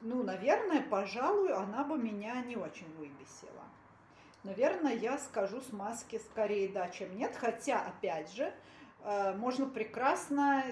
Ну, 0.00 0.24
наверное, 0.24 0.82
пожалуй, 0.82 1.52
она 1.52 1.84
бы 1.84 1.96
меня 1.96 2.42
не 2.42 2.56
очень 2.56 2.92
выбесила. 2.96 3.62
Наверное, 4.44 4.94
я 4.94 5.18
скажу 5.18 5.60
с 5.62 5.72
маски 5.72 6.20
скорее 6.30 6.68
да, 6.68 6.88
чем 6.88 7.16
нет. 7.16 7.34
Хотя, 7.34 7.80
опять 7.80 8.30
же, 8.32 8.52
э, 9.02 9.34
можно 9.34 9.66
прекрасно 9.66 10.62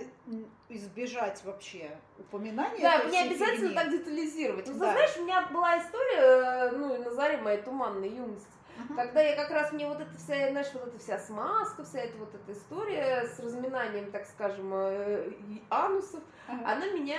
избежать 0.69 1.43
вообще 1.45 1.91
упоминания. 2.19 2.83
Да, 2.83 3.05
не 3.05 3.19
обязательно 3.19 3.71
фигни. 3.71 3.75
так 3.75 3.91
детализировать. 3.91 4.67
Ну, 4.69 4.75
да. 4.75 4.93
знаешь, 4.93 5.17
у 5.17 5.23
меня 5.23 5.49
была 5.51 5.79
история, 5.79 6.21
э, 6.21 6.71
ну, 6.73 7.03
на 7.03 7.15
заре 7.15 7.39
моей 7.39 7.63
туманной 7.63 8.11
юности. 8.11 8.47
Uh-huh. 8.79 8.97
Когда 8.97 9.21
я 9.21 9.37
как 9.37 9.51
раз 9.51 9.73
мне 9.73 9.87
вот 9.87 10.01
эта 10.01 10.17
вся, 10.17 10.51
знаешь, 10.51 10.69
вот 10.73 10.87
эта 10.87 10.99
вся 10.99 11.19
смазка, 11.19 11.85
вся 11.85 12.01
эта 12.01 12.17
вот 12.17 12.35
эта 12.35 12.53
история 12.53 13.27
с 13.27 13.39
разминанием, 13.39 14.11
так 14.11 14.27
скажем, 14.27 14.73
э, 14.75 15.31
анусов, 15.69 16.23
uh-huh. 16.49 16.65
она 16.65 16.87
меня 16.89 17.19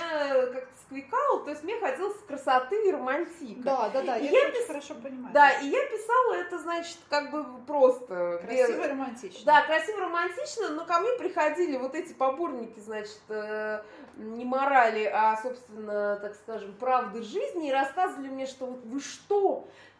как-то 0.52 0.76
сквикала, 0.86 1.44
то 1.44 1.50
есть 1.50 1.62
мне 1.62 1.78
хотелось 1.78 2.18
красоты 2.26 2.88
и 2.88 2.90
романтика. 2.90 3.62
Да, 3.62 3.88
да, 3.90 4.02
да, 4.02 4.18
и 4.18 4.24
я, 4.24 4.46
я 4.46 4.50
пис... 4.50 4.66
хорошо 4.66 4.94
понимаю. 4.94 5.32
Да, 5.32 5.50
и 5.50 5.68
я 5.68 5.86
писала 5.86 6.34
это, 6.34 6.58
значит, 6.58 6.98
как 7.08 7.30
бы 7.30 7.44
просто. 7.66 8.40
Красиво 8.44 8.84
и 8.84 8.88
романтично. 8.88 9.44
Да, 9.44 9.62
красиво 9.62 10.00
романтично, 10.00 10.70
но 10.70 10.84
ко 10.84 11.00
мне 11.00 11.12
приходили 11.18 11.76
вот 11.76 11.94
эти 11.94 12.12
поборники, 12.12 12.80
значит, 12.80 13.20
э, 13.28 13.82
не 14.16 14.44
морали, 14.44 15.04
а, 15.12 15.36
собственно, 15.36 16.16
так 16.16 16.34
скажем, 16.34 16.74
правды 16.74 17.22
жизни, 17.22 17.68
и 17.68 17.72
рассказывали 17.72 18.28
мне, 18.28 18.46
что 18.46 18.66
вот 18.66 18.84
вы 18.84 19.00
что, 19.00 19.43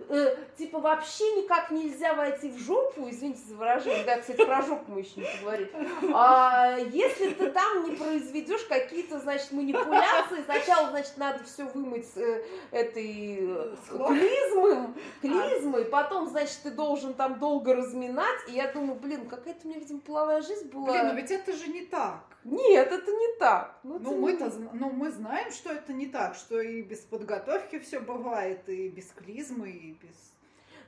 э, 0.09 0.37
типа 0.57 0.81
вообще 0.81 1.25
никак 1.43 1.71
нельзя 1.71 2.15
войти 2.15 2.51
в 2.51 2.59
жопу, 2.59 3.09
извините 3.09 3.41
за 3.49 3.55
выражение, 3.55 4.05
да, 4.05 4.19
кстати, 4.19 4.45
про 4.45 4.63
жопу 4.63 4.93
мы 4.93 5.01
еще 5.01 5.21
не 5.21 5.27
поговорили, 5.27 5.71
а, 6.13 6.77
если 6.79 7.31
ты 7.31 7.51
там 7.51 7.85
не 7.85 7.97
произведешь 7.97 8.65
какие-то, 8.65 9.21
значит, 9.21 9.53
манипуляции, 9.53 10.43
сначала, 10.45 10.91
значит, 10.91 11.17
надо 11.17 11.45
все 11.45 11.65
вымыть 11.65 12.11
э, 12.17 12.45
этой 12.71 13.39
э, 13.41 13.77
клизмой, 13.89 14.89
клизмой, 15.21 15.85
потом, 15.85 16.29
значит, 16.29 16.59
ты 16.63 16.71
должен 16.71 17.15
там 17.15 17.39
долго 17.39 17.75
разминать, 17.75 18.49
и 18.49 18.53
я 18.53 18.73
думаю, 18.73 18.99
блин, 18.99 19.29
какая-то 19.29 19.61
у 19.65 19.69
меня, 19.69 19.79
видимо, 19.79 20.01
половая 20.01 20.43
жизнь 20.43 20.69
была. 20.71 20.93
Блин, 20.93 21.09
но 21.09 21.15
ведь 21.15 21.31
это 21.31 21.53
же 21.53 21.69
не 21.69 21.83
так. 21.83 22.34
Нет, 22.45 22.93
это 22.93 23.11
не 23.11 23.39
так. 23.39 23.79
Ну, 23.83 23.99
ну 23.99 24.17
мы-то, 24.17 24.53
ну, 24.73 24.91
мы 24.91 25.11
знаем, 25.11 25.51
что 25.51 25.71
это 25.71 25.93
не 25.93 26.07
так, 26.07 26.35
что 26.35 26.61
и 26.61 26.83
без 26.83 27.01
подготовки 27.01 27.79
все 27.79 28.01
бывает, 28.01 28.69
и 28.69 28.89
без 28.89 29.07
клизмы, 29.13 29.71
и 29.71 29.93
без 29.93 30.35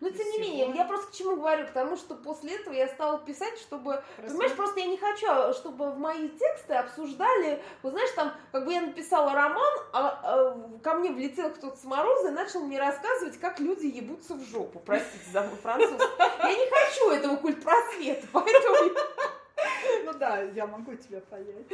но 0.00 0.10
тем 0.10 0.30
не 0.30 0.38
менее, 0.38 0.74
я 0.74 0.84
просто 0.84 1.10
к 1.10 1.14
чему 1.14 1.36
говорю, 1.36 1.66
потому 1.66 1.96
что 1.96 2.14
после 2.14 2.56
этого 2.56 2.74
я 2.74 2.86
стала 2.88 3.18
писать, 3.18 3.58
чтобы, 3.58 4.02
Просто... 4.16 4.32
понимаешь, 4.32 4.52
просто 4.52 4.80
я 4.80 4.86
не 4.86 4.98
хочу, 4.98 5.54
чтобы 5.54 5.90
в 5.90 5.98
мои 5.98 6.28
тексты 6.28 6.74
обсуждали, 6.74 7.62
вот 7.82 7.92
знаешь, 7.92 8.10
там, 8.10 8.34
как 8.52 8.66
бы 8.66 8.72
я 8.72 8.82
написала 8.82 9.32
роман, 9.32 9.74
а, 9.92 10.20
а 10.22 10.78
ко 10.82 10.94
мне 10.94 11.10
влетел 11.10 11.50
кто-то 11.50 11.76
с 11.76 11.84
мороза 11.84 12.28
и 12.28 12.32
начал 12.32 12.60
мне 12.60 12.78
рассказывать, 12.78 13.38
как 13.40 13.58
люди 13.58 13.86
ебутся 13.86 14.34
в 14.34 14.42
жопу, 14.44 14.80
простите 14.84 15.30
за 15.32 15.42
мой 15.42 15.56
французский. 15.56 16.04
Я 16.18 16.54
не 16.54 16.70
хочу 16.70 17.10
этого 17.10 17.36
культ 17.36 17.62
просвета, 17.62 18.26
поэтому... 18.32 18.92
Ну 20.04 20.12
да, 20.14 20.42
я 20.42 20.66
могу 20.66 20.94
тебя 20.94 21.20
понять. 21.20 21.66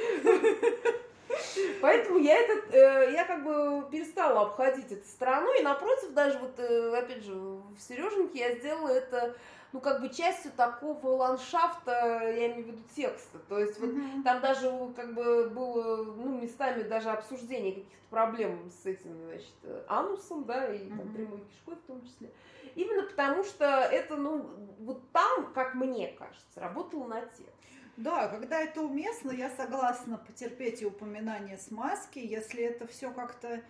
Поэтому 1.80 2.18
я 2.18 2.36
этот, 2.36 2.74
э, 2.74 3.12
я 3.12 3.24
как 3.24 3.44
бы 3.44 3.88
перестала 3.90 4.42
обходить 4.42 4.90
эту 4.92 5.06
сторону, 5.06 5.48
и 5.58 5.62
напротив, 5.62 6.12
даже 6.12 6.38
вот, 6.38 6.58
э, 6.58 6.96
опять 6.96 7.24
же, 7.24 7.34
в 7.34 7.78
Сереженьке 7.78 8.38
я 8.38 8.54
сделала 8.56 8.88
это, 8.88 9.34
ну, 9.72 9.80
как 9.80 10.00
бы 10.00 10.08
частью 10.08 10.52
такого 10.52 11.08
ландшафта, 11.08 12.20
я 12.24 12.48
имею 12.48 12.64
в 12.64 12.66
виду 12.68 12.82
текста. 12.94 13.38
То 13.48 13.58
есть 13.58 13.78
вот 13.80 13.90
mm-hmm. 13.90 14.22
там 14.24 14.40
даже 14.40 14.70
как 14.94 15.14
бы 15.14 15.48
было, 15.48 16.04
ну, 16.04 16.40
местами 16.40 16.82
даже 16.82 17.10
обсуждение 17.10 17.72
каких-то 17.72 18.08
проблем 18.10 18.70
с 18.70 18.86
этим, 18.86 19.16
значит, 19.24 19.86
анусом, 19.88 20.44
да, 20.44 20.72
и 20.72 20.78
mm-hmm. 20.78 20.96
там 20.98 21.12
прямой 21.14 21.40
кишкой 21.40 21.76
в 21.76 21.86
том 21.86 22.02
числе. 22.04 22.30
Именно 22.74 23.04
потому 23.04 23.44
что 23.44 23.64
это, 23.64 24.16
ну, 24.16 24.50
вот 24.80 25.00
там, 25.12 25.52
как 25.52 25.74
мне 25.74 26.08
кажется, 26.18 26.60
работало 26.60 27.06
на 27.06 27.20
текст. 27.20 27.52
Да, 27.96 28.28
когда 28.28 28.60
это 28.60 28.80
уместно, 28.80 29.30
я 29.30 29.50
согласна 29.50 30.16
потерпеть 30.16 30.82
и 30.82 30.86
упоминание 30.86 31.58
смазки, 31.58 32.18
если 32.18 32.62
это 32.62 32.86
все 32.86 33.10
как-то 33.10 33.60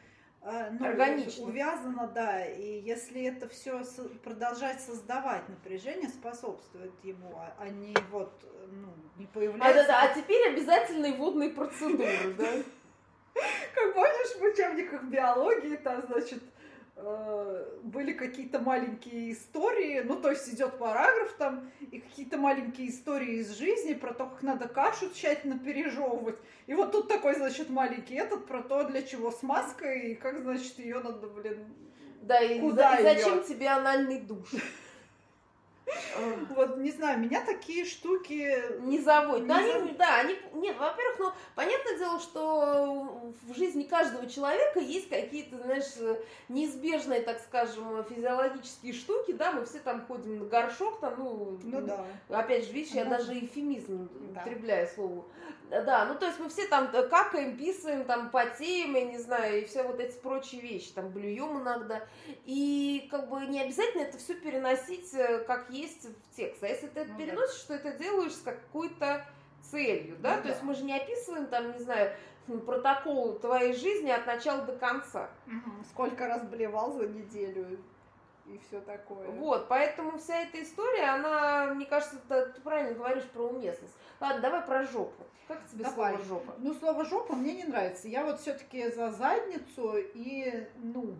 э, 0.42 0.70
ну, 0.78 0.86
Органично. 0.86 1.44
увязано, 1.44 2.06
да, 2.06 2.44
и 2.46 2.80
если 2.80 3.24
это 3.24 3.48
все 3.48 3.82
продолжать 4.22 4.80
создавать 4.80 5.48
напряжение, 5.48 6.08
способствует 6.08 6.92
ему, 7.02 7.34
а, 7.36 7.54
а 7.58 7.68
не 7.68 7.96
вот, 8.10 8.32
ну, 8.70 8.88
не 9.16 9.26
появляется. 9.26 9.80
А, 9.80 9.86
да, 9.86 9.86
да, 9.86 10.02
а 10.02 10.14
теперь 10.14 10.52
обязательные 10.52 11.14
водные 11.14 11.50
процедуры, 11.50 12.34
да? 12.38 12.48
Как 13.74 13.94
помнишь 13.94 14.36
в 14.38 14.42
учебниках 14.42 15.02
биологии, 15.04 15.76
там, 15.76 16.02
значит, 16.06 16.42
были 17.82 18.12
какие-то 18.12 18.58
маленькие 18.58 19.32
истории, 19.32 20.02
ну, 20.04 20.16
то 20.16 20.30
есть 20.30 20.48
идет 20.48 20.78
параграф 20.78 21.32
там, 21.38 21.70
и 21.90 22.00
какие-то 22.00 22.38
маленькие 22.38 22.90
истории 22.90 23.40
из 23.40 23.50
жизни 23.50 23.94
про 23.94 24.14
то, 24.14 24.26
как 24.26 24.42
надо 24.42 24.68
кашу 24.68 25.10
тщательно 25.12 25.58
пережевывать. 25.58 26.36
И 26.66 26.74
вот 26.74 26.92
тут 26.92 27.08
такой, 27.08 27.34
значит, 27.34 27.70
маленький 27.70 28.14
этот 28.14 28.46
про 28.46 28.62
то, 28.62 28.84
для 28.84 29.02
чего 29.02 29.30
смазка, 29.30 29.92
и 29.92 30.14
как, 30.14 30.42
значит, 30.42 30.78
ее 30.78 31.00
надо, 31.00 31.26
блин, 31.26 31.64
да, 32.22 32.40
и, 32.40 32.60
куда 32.60 32.98
и 32.98 33.02
зачем 33.02 33.42
тебе 33.42 33.68
анальный 33.68 34.20
душ? 34.20 34.48
Вот, 36.50 36.76
не 36.78 36.90
знаю, 36.90 37.18
меня 37.18 37.44
такие 37.44 37.84
штуки... 37.84 38.80
Не 38.80 39.00
заводят. 39.00 39.46
Не 39.46 39.54
они, 39.54 39.72
зав... 39.72 39.96
Да, 39.96 40.20
они... 40.20 40.36
Нет, 40.54 40.76
во-первых, 40.78 41.18
ну, 41.18 41.32
понятное 41.54 41.98
дело, 41.98 42.20
что 42.20 43.32
в 43.42 43.54
жизни 43.54 43.84
каждого 43.84 44.28
человека 44.28 44.80
есть 44.80 45.08
какие-то, 45.08 45.58
знаешь, 45.58 46.18
неизбежные, 46.48 47.22
так 47.22 47.40
скажем, 47.40 48.04
физиологические 48.04 48.92
штуки, 48.92 49.32
да, 49.32 49.52
мы 49.52 49.64
все 49.64 49.80
там 49.80 50.06
ходим 50.06 50.38
на 50.38 50.44
горшок, 50.46 51.00
там, 51.00 51.14
ну... 51.18 51.58
Ну 51.62 51.80
да. 51.82 52.06
Опять 52.28 52.66
же, 52.66 52.72
видишь, 52.72 52.92
я 52.92 53.04
даже 53.04 53.38
эфемизм 53.38 54.08
да. 54.12 54.40
употребляю 54.40 54.88
слово. 54.88 55.24
Да, 55.80 56.04
ну 56.04 56.14
то 56.16 56.26
есть 56.26 56.38
мы 56.38 56.50
все 56.50 56.66
там 56.66 56.92
какаем, 56.92 57.56
писаем, 57.56 58.04
там 58.04 58.30
потеем, 58.30 58.94
я 58.94 59.04
не 59.04 59.18
знаю, 59.18 59.62
и 59.62 59.64
все 59.64 59.82
вот 59.82 60.00
эти 60.00 60.18
прочие 60.18 60.60
вещи, 60.60 60.92
там 60.92 61.08
блюем 61.08 61.62
иногда. 61.62 62.02
И 62.44 63.08
как 63.10 63.30
бы 63.30 63.46
не 63.46 63.60
обязательно 63.62 64.02
это 64.02 64.18
все 64.18 64.34
переносить 64.34 65.14
э, 65.14 65.38
как 65.46 65.70
есть 65.72 66.04
в 66.04 66.36
текст. 66.36 66.62
А 66.62 66.68
если 66.68 66.86
ты 66.88 67.00
это 67.00 67.12
ну, 67.12 67.18
переносишь, 67.18 67.56
да. 67.56 67.58
что 67.58 67.74
это 67.74 67.98
делаешь 67.98 68.34
с 68.34 68.42
какой-то 68.42 69.24
целью, 69.62 70.16
да? 70.18 70.36
Ну, 70.36 70.36
То 70.38 70.42
да. 70.44 70.48
есть 70.50 70.62
мы 70.62 70.74
же 70.74 70.84
не 70.84 70.96
описываем 70.96 71.46
там, 71.46 71.72
не 71.72 71.78
знаю, 71.78 72.12
протокол 72.66 73.38
твоей 73.38 73.74
жизни 73.74 74.10
от 74.10 74.26
начала 74.26 74.62
до 74.62 74.76
конца. 74.76 75.30
Угу. 75.46 75.84
Сколько 75.90 76.26
раз 76.26 76.42
блевал 76.44 76.92
за 76.92 77.08
неделю? 77.08 77.78
и 78.46 78.58
все 78.66 78.80
такое. 78.80 79.28
Вот, 79.30 79.68
поэтому 79.68 80.18
вся 80.18 80.40
эта 80.42 80.62
история, 80.62 81.04
она, 81.04 81.72
мне 81.74 81.86
кажется, 81.86 82.16
ты, 82.28 82.46
ты 82.46 82.60
правильно 82.60 82.94
говоришь 82.94 83.24
про 83.24 83.44
уместность. 83.44 83.94
Ладно, 84.20 84.42
давай 84.42 84.62
про 84.62 84.84
жопу. 84.84 85.24
Как 85.48 85.66
тебе 85.68 85.84
Давай. 85.84 86.14
слово 86.14 86.24
жопа? 86.24 86.54
Ну, 86.58 86.74
слово 86.74 87.04
жопа 87.04 87.34
мне 87.34 87.54
не 87.54 87.64
нравится. 87.64 88.08
Я 88.08 88.24
вот 88.24 88.40
все-таки 88.40 88.90
за 88.90 89.10
задницу 89.10 89.96
и, 89.96 90.66
ну, 90.76 91.16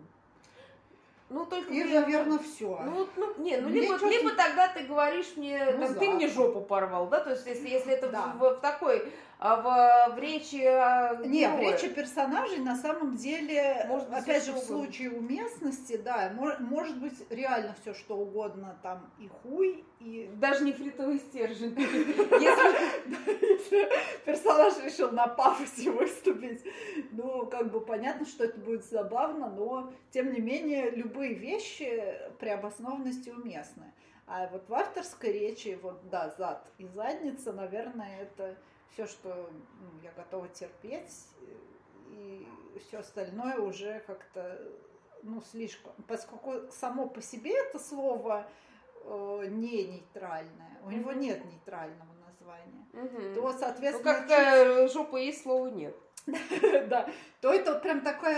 Ну, 1.29 1.45
только 1.45 1.71
и, 1.73 1.83
мне- 1.83 1.99
наверное, 1.99 2.37
все. 2.39 2.79
Ну, 2.85 3.07
ну, 3.15 3.33
не, 3.37 3.57
ну 3.57 3.69
Мне 3.69 3.81
либо, 3.81 3.93
чё-то- 3.95 4.07
либо 4.09 4.31
тогда 4.31 4.67
ты 4.67 4.83
говоришь 4.83 5.33
мне, 5.35 5.59
Ну, 5.77 5.87
там, 5.87 5.95
ты 5.95 6.09
мне 6.09 6.27
да. 6.27 6.33
жопу 6.33 6.61
порвал, 6.61 7.07
да, 7.07 7.19
то 7.21 7.31
есть 7.31 7.45
если, 7.47 7.69
если 7.69 7.93
это 7.93 8.09
Да. 8.09 8.33
в, 8.37 8.57
в 8.57 8.59
такой, 8.59 9.11
в, 9.43 10.15
в 10.15 10.19
речи 10.19 10.63
а, 10.63 11.17
Не, 11.17 11.49
в 11.49 11.59
речи 11.59 11.89
персонажей 11.89 12.59
на 12.59 12.77
самом 12.77 13.17
деле, 13.17 13.85
Может 13.89 14.09
быть, 14.09 14.19
опять 14.19 14.45
же, 14.45 14.53
в 14.53 14.59
случае 14.59 15.11
уместности, 15.11 15.97
да, 15.97 16.31
мо- 16.33 16.55
может 16.59 16.97
быть 16.97 17.13
реально 17.29 17.75
все 17.81 17.93
что 17.93 18.15
угодно, 18.15 18.79
там 18.81 19.11
и 19.19 19.27
хуй, 19.27 19.83
и 19.99 20.31
Даже 20.35 20.63
нефритовый 20.63 21.19
стержень. 21.19 21.75
Если 21.77 23.89
персонаж 24.25 24.81
решил 24.81 25.11
на 25.11 25.27
пафосе 25.27 25.91
выступить, 25.91 26.63
ну, 27.11 27.45
как 27.47 27.69
бы 27.69 27.81
понятно, 27.81 28.25
что 28.25 28.45
это 28.45 28.57
будет 28.57 28.85
забавно, 28.85 29.49
но, 29.49 29.91
тем 30.11 30.31
не 30.31 30.39
менее, 30.39 30.89
любые 30.91 31.33
вещи 31.33 32.01
при 32.39 32.47
обоснованности 32.47 33.29
уместны. 33.29 33.91
А 34.25 34.47
вот 34.47 34.69
в 34.69 34.73
авторской 34.73 35.33
речи, 35.33 35.77
вот, 35.81 36.09
да, 36.09 36.33
зад 36.37 36.65
и 36.77 36.85
задница, 36.85 37.51
наверное, 37.51 38.21
это 38.21 38.55
все, 38.91 39.07
что 39.07 39.49
ну, 39.79 39.89
я 40.03 40.11
готова 40.11 40.47
терпеть, 40.49 41.27
и 42.09 42.47
все 42.87 42.99
остальное 42.99 43.57
уже 43.57 43.99
как-то, 44.01 44.61
ну, 45.23 45.41
слишком. 45.41 45.93
Поскольку 46.07 46.69
само 46.71 47.07
по 47.07 47.21
себе 47.21 47.51
это 47.57 47.79
слово 47.79 48.45
э, 49.03 49.45
не 49.49 49.85
нейтральное, 49.85 50.79
у 50.83 50.91
него 50.91 51.11
нет 51.13 51.43
нейтрального 51.45 52.13
названия, 52.27 52.85
Мгм. 52.93 53.33
то, 53.35 53.41
Ну, 53.41 53.57
соответственно, 53.57 54.13
как-то 54.13 54.87
жопа 54.89 55.17
есть, 55.17 55.41
слова 55.43 55.67
нет. 55.67 55.95
чуть- 56.25 56.87
да, 56.89 57.09
то 57.41 57.51
это 57.53 57.73
вот 57.73 57.81
прям 57.81 58.01
такой 58.01 58.35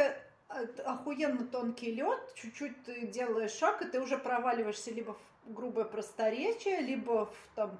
охуенно 0.85 1.45
тонкий 1.47 1.91
лед, 1.91 2.19
чуть-чуть 2.35 2.83
ты 2.85 3.07
делаешь 3.07 3.51
шаг, 3.51 3.81
и 3.81 3.85
ты 3.85 3.99
уже 3.99 4.17
проваливаешься 4.17 4.91
либо 4.91 5.17
в 5.45 5.53
грубое 5.53 5.85
просторечие, 5.85 6.81
либо 6.81 7.25
в, 7.25 7.35
там, 7.55 7.77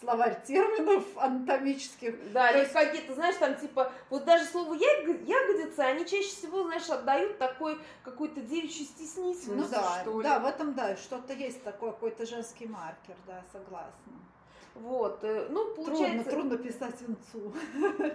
словарь 0.00 0.40
терминов 0.46 1.04
анатомических. 1.16 2.32
Да, 2.32 2.52
То 2.52 2.58
есть- 2.60 2.72
какие-то, 2.72 3.14
знаешь, 3.14 3.36
там 3.36 3.54
типа, 3.56 3.92
вот 4.10 4.24
даже 4.24 4.44
слово 4.44 4.74
ягод- 4.74 5.22
ягодица, 5.26 5.84
они 5.86 6.04
чаще 6.06 6.28
всего, 6.28 6.64
знаешь, 6.64 6.88
отдают 6.88 7.38
такой 7.38 7.78
какой-то 8.04 8.40
девичью 8.40 8.86
Ну 8.88 8.94
стеснительность, 9.06 9.70
да, 9.70 10.00
что 10.02 10.18
ли. 10.20 10.22
да, 10.22 10.38
в 10.40 10.46
этом 10.46 10.74
да, 10.74 10.96
что-то 10.96 11.32
есть 11.32 11.62
такой 11.62 11.90
какой-то 11.92 12.26
женский 12.26 12.66
маркер, 12.66 13.16
да, 13.26 13.42
согласна. 13.52 14.12
Вот, 14.80 15.18
э, 15.22 15.46
ну, 15.50 15.64
Трудно, 15.74 15.84
получается... 15.84 16.30
трудно 16.30 16.58
писать 16.58 16.96
инцу. 17.06 17.52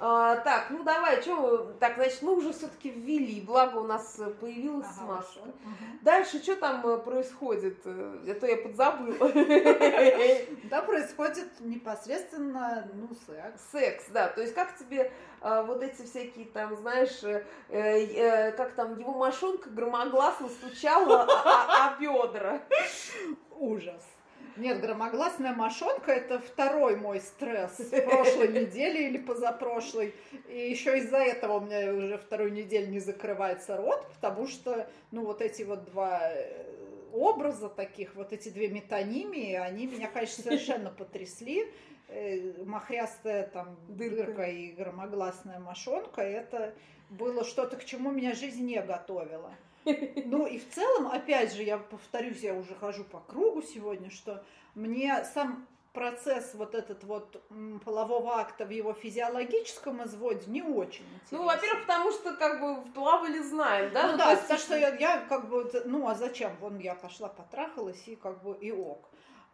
А, 0.00 0.36
так, 0.38 0.70
ну 0.70 0.82
давай, 0.82 1.22
что, 1.22 1.72
так, 1.78 1.94
значит, 1.94 2.20
мы 2.22 2.34
уже 2.34 2.52
все-таки 2.52 2.90
ввели, 2.90 3.40
благо 3.40 3.78
у 3.78 3.86
нас 3.86 4.18
э, 4.18 4.28
появилась 4.28 4.88
Ага, 4.88 5.04
смазка. 5.06 5.32
хорошо. 5.34 5.54
Мгм. 5.62 5.98
Дальше 6.02 6.42
что 6.42 6.56
там 6.56 6.84
э, 6.84 6.98
происходит? 6.98 7.78
Э, 7.84 8.18
Это 8.26 8.46
я 8.48 8.56
подзабыла. 8.56 9.14
Да, 10.64 10.82
происходит 10.82 11.48
непосредственно, 11.60 12.88
ну, 12.92 13.08
секс. 13.26 13.62
Секс, 13.70 14.04
да. 14.10 14.28
То 14.28 14.40
есть 14.42 14.52
как 14.54 14.76
тебе 14.76 15.12
а, 15.40 15.62
вот 15.62 15.82
эти 15.82 16.02
всякие 16.02 16.46
там, 16.46 16.74
знаешь, 16.76 17.20
как 18.56 18.72
там 18.72 18.98
его 18.98 19.12
мошонка 19.12 19.70
громогласно 19.70 20.48
стучала 20.48 21.22
о 21.22 21.96
бедра. 22.00 22.62
Ужас. 23.50 24.02
Нет, 24.56 24.80
громогласная 24.80 25.52
мошонка 25.52 26.12
это 26.12 26.38
второй 26.38 26.96
мой 26.96 27.20
стресс 27.20 27.76
прошлой 28.06 28.48
недели 28.48 29.08
или 29.08 29.18
позапрошлой. 29.18 30.14
И 30.48 30.70
еще 30.70 30.98
из-за 30.98 31.18
этого 31.18 31.54
у 31.54 31.60
меня 31.60 31.92
уже 31.92 32.18
вторую 32.18 32.52
неделю 32.52 32.88
не 32.90 33.00
закрывается 33.00 33.76
рот, 33.76 34.06
потому 34.14 34.46
что, 34.46 34.88
ну, 35.10 35.24
вот 35.24 35.42
эти 35.42 35.62
вот 35.62 35.84
два 35.86 36.20
э, 36.22 36.64
образа 37.12 37.68
таких, 37.68 38.14
вот 38.14 38.32
эти 38.32 38.48
две 38.48 38.68
метонимии, 38.68 39.54
они 39.54 39.86
меня, 39.86 40.08
конечно, 40.08 40.44
совершенно 40.44 40.90
потрясли. 40.90 41.68
Э, 42.08 42.62
Махрястая 42.64 43.48
там 43.48 43.76
Дырка. 43.88 44.26
дырка 44.26 44.42
и 44.44 44.70
громогласная 44.70 45.58
мошонка, 45.58 46.22
это 46.22 46.74
было 47.10 47.44
что-то, 47.44 47.76
к 47.76 47.84
чему 47.84 48.12
меня 48.12 48.34
жизнь 48.34 48.64
не 48.64 48.80
готовила. 48.80 49.52
Ну 49.84 50.46
и 50.46 50.58
в 50.58 50.70
целом, 50.70 51.08
опять 51.08 51.52
же, 51.54 51.62
я 51.62 51.78
повторюсь, 51.78 52.40
я 52.40 52.54
уже 52.54 52.74
хожу 52.74 53.04
по 53.04 53.20
кругу 53.20 53.62
сегодня, 53.62 54.10
что 54.10 54.44
мне 54.74 55.24
сам 55.34 55.66
процесс 55.92 56.54
вот 56.54 56.74
этот 56.74 57.04
вот 57.04 57.40
полового 57.84 58.38
акта 58.40 58.64
в 58.66 58.70
его 58.70 58.92
физиологическом 58.92 60.02
изводе 60.04 60.50
не 60.50 60.60
очень 60.62 61.04
интересен. 61.04 61.36
Ну, 61.38 61.44
во-первых, 61.44 61.82
потому 61.82 62.10
что 62.10 62.32
как 62.34 62.60
бы 62.60 62.90
плавали 62.92 63.38
знаем, 63.38 63.92
да? 63.92 64.06
ну 64.06 64.12
Ну, 64.12 64.18
да, 64.18 64.32
есть- 64.32 64.58
что 64.58 64.76
я, 64.76 64.94
я 64.96 65.20
как 65.20 65.48
бы, 65.48 65.70
ну 65.84 66.08
а 66.08 66.14
зачем? 66.16 66.56
Вон 66.60 66.78
я 66.78 66.94
пошла, 66.96 67.28
потрахалась 67.28 68.02
и 68.08 68.16
как 68.16 68.42
бы 68.42 68.56
и 68.60 68.72
ок. 68.72 69.08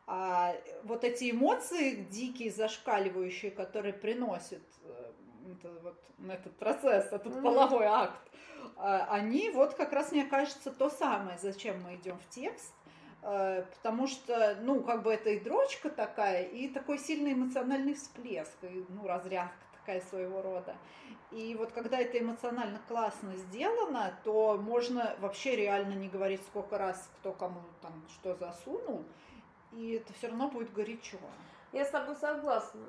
А 0.06 0.56
вот 0.84 1.04
эти 1.04 1.30
эмоции 1.30 1.94
дикие, 2.10 2.50
зашкаливающие, 2.50 3.50
которые 3.50 3.92
приносит 3.92 4.62
э, 4.82 5.12
это 5.46 5.70
вот, 5.83 5.98
этот 6.29 6.57
процесс, 6.57 7.07
этот 7.07 7.35
Мгм. 7.35 7.42
половой 7.42 7.87
акт, 7.87 8.20
а, 8.76 9.07
они 9.11 9.50
вот 9.50 9.74
как 9.74 9.92
раз, 9.92 10.12
мне 10.12 10.24
кажется, 10.24 10.70
то 10.70 10.90
самое, 10.90 11.38
зачем 11.38 11.83
мы 11.83 11.96
идем 11.96 12.18
в 12.18 12.29
текст. 12.29 12.72
Э, 13.22 13.64
Потому 13.76 14.07
что, 14.07 14.57
ну, 14.62 14.83
как 14.83 15.03
бы 15.03 15.12
это 15.12 15.31
и 15.31 15.40
дрочка 15.40 15.90
такая, 15.90 16.44
и 16.44 16.68
такой 16.68 16.98
сильный 16.98 17.35
эмоциональный 17.35 17.94
всплеск, 17.94 18.57
и, 18.62 18.85
ну, 18.88 19.07
разрядка 19.07 19.55
такая 19.79 20.00
своего 20.00 20.40
рода. 20.40 20.74
И 21.31 21.55
вот 21.55 21.72
когда 21.72 21.98
это 21.98 22.18
эмоционально 22.18 22.81
классно 22.88 23.37
сделано, 23.37 24.14
то 24.24 24.57
можно 24.57 25.14
вообще 25.20 25.55
реально 25.55 25.94
не 25.94 26.09
говорить, 26.09 26.42
сколько 26.42 26.79
раз 26.79 27.11
кто 27.20 27.33
кому 27.33 27.61
там 27.83 27.92
что 28.09 28.35
засунул, 28.35 29.05
и 29.72 29.92
это 29.92 30.12
все 30.14 30.29
равно 30.29 30.48
будет 30.48 30.72
горячо. 30.72 31.18
Я 31.72 31.85
с 31.85 31.90
тобой 31.90 32.16
согласна. 32.16 32.80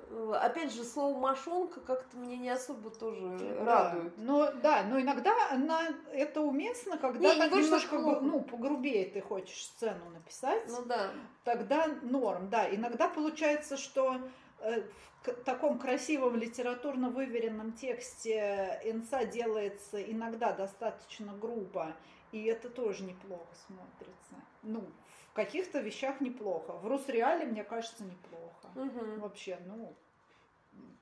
Опять 0.42 0.74
же, 0.74 0.84
слово 0.84 1.16
мошонка 1.18 1.80
как-то 1.82 2.18
меня 2.18 2.38
не 2.38 2.50
особо 2.50 2.90
тоже 2.90 3.38
Да. 3.64 3.92
радует. 3.92 4.14
Но 4.18 4.52
да, 4.54 4.84
но 4.84 5.00
иногда 5.00 5.32
она, 5.52 5.82
это 6.12 6.42
уместно, 6.42 6.98
когда 6.98 7.20
Не, 7.20 7.36
не 7.36 7.40
так 7.42 7.50
что 7.52 7.60
немножко 7.62 8.00
плохо. 8.00 8.22
ну, 8.22 8.42
погрубее 8.42 9.06
ты 9.06 9.22
хочешь 9.22 9.66
сцену 9.66 10.10
написать. 10.10 10.64
Ну 10.68 10.84
да. 10.86 11.12
тогда 11.44 11.88
норм, 12.02 12.50
да. 12.50 12.74
Иногда 12.74 13.08
получается, 13.08 13.78
что 13.78 14.18
э, 14.62 14.82
в 15.24 15.32
таком 15.46 15.78
красивом 15.78 16.36
литературно 16.36 17.10
выверенном 17.12 17.74
тексте 17.74 18.80
инца 18.84 19.26
делается 19.26 20.02
иногда 20.02 20.54
достаточно 20.54 21.34
грубо, 21.34 21.94
и 22.32 22.46
это 22.46 22.68
тоже 22.70 23.04
неплохо 23.04 23.54
смотрится. 23.68 24.36
Ну, 24.64 24.84
в 25.32 25.34
каких-то 25.34 25.80
вещах 25.80 26.20
неплохо. 26.20 26.74
В 26.74 26.88
Русреале, 26.88 27.46
мне 27.46 27.64
кажется, 27.64 28.04
неплохо. 28.04 28.68
Мгм. 28.76 29.22
Вообще, 29.22 29.58
ну, 29.66 29.96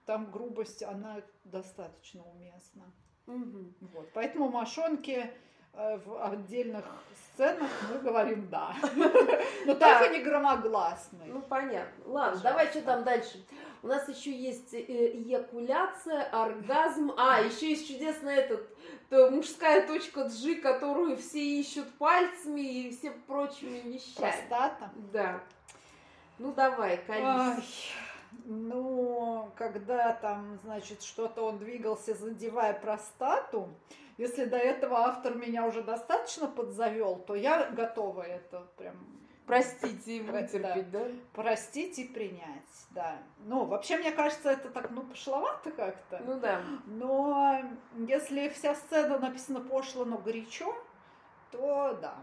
там 0.05 0.29
грубость, 0.31 0.83
она 0.83 1.21
достаточно 1.45 2.23
уместна. 2.23 2.83
Мгм. 3.25 3.73
Вот. 3.81 4.09
Поэтому 4.13 4.49
мошонки 4.49 5.11
э, 5.11 5.33
в 5.73 6.25
отдельных 6.31 6.83
сценах 7.33 7.69
мы 7.91 7.99
говорим 7.99 8.47
да. 8.49 8.73
Но 9.65 9.75
Да. 9.75 9.99
только 9.99 10.13
не 10.17 10.23
громогласный. 10.23 11.27
Ну, 11.27 11.41
понятно. 11.41 12.03
Ладно, 12.05 12.41
давай, 12.41 12.67
что 12.67 12.81
там 12.81 13.03
дальше? 13.03 13.45
У 13.81 13.87
нас 13.87 14.09
еще 14.09 14.31
есть 14.31 14.73
э, 14.73 14.79
эякуляция, 14.81 16.23
оргазм. 16.31 17.13
А, 17.17 17.39
еще 17.41 17.69
есть 17.69 17.87
чудесная 17.87 18.37
этот, 18.39 18.67
то 19.09 19.31
мужская 19.31 19.87
точка 19.87 20.25
G, 20.25 20.55
которую 20.55 21.15
все 21.15 21.39
ищут 21.39 21.89
пальцами 21.97 22.59
и 22.59 22.91
всем 22.97 23.13
прочими 23.21 23.79
вещами. 23.79 24.17
Простата. 24.17 24.91
Да. 25.13 25.39
Ну, 26.39 26.51
давай, 26.53 26.99
Ай, 27.07 27.21
колись. 27.55 27.93
ну, 28.45 29.49
когда 29.55 30.13
там, 30.13 30.59
значит, 30.63 31.01
что-то 31.03 31.43
он 31.43 31.57
двигался, 31.57 32.15
задевая 32.15 32.73
простату, 32.73 33.69
если 34.19 34.43
до 34.43 34.57
этого 34.57 34.97
автор 34.97 35.35
меня 35.35 35.65
уже 35.65 35.81
достаточно 35.81 36.47
подзавел, 36.47 37.15
то 37.19 37.35
я 37.35 37.69
готова 37.69 38.21
это 38.21 38.67
прям 38.77 38.97
Простите 39.47 40.17
и 40.17 40.21
Да. 40.21 40.33
вытерпеть, 40.33 40.91
да? 40.91 41.07
простить 41.33 41.97
и 41.99 42.03
принять, 42.05 42.85
да. 42.91 43.17
Ну, 43.45 43.63
вообще, 43.63 43.97
мне 43.97 44.11
кажется, 44.11 44.51
это 44.51 44.69
так, 44.69 44.91
ну, 44.91 45.03
пошловато 45.03 45.71
как-то. 45.71 46.21
Ну 46.25 46.37
да. 46.39 46.61
Но 46.85 47.61
если 47.95 48.49
вся 48.49 48.75
сцена 48.75 49.17
написана 49.17 49.61
пошло, 49.61 50.03
но 50.03 50.17
горячо, 50.17 50.75
то 51.51 51.97
да, 52.01 52.15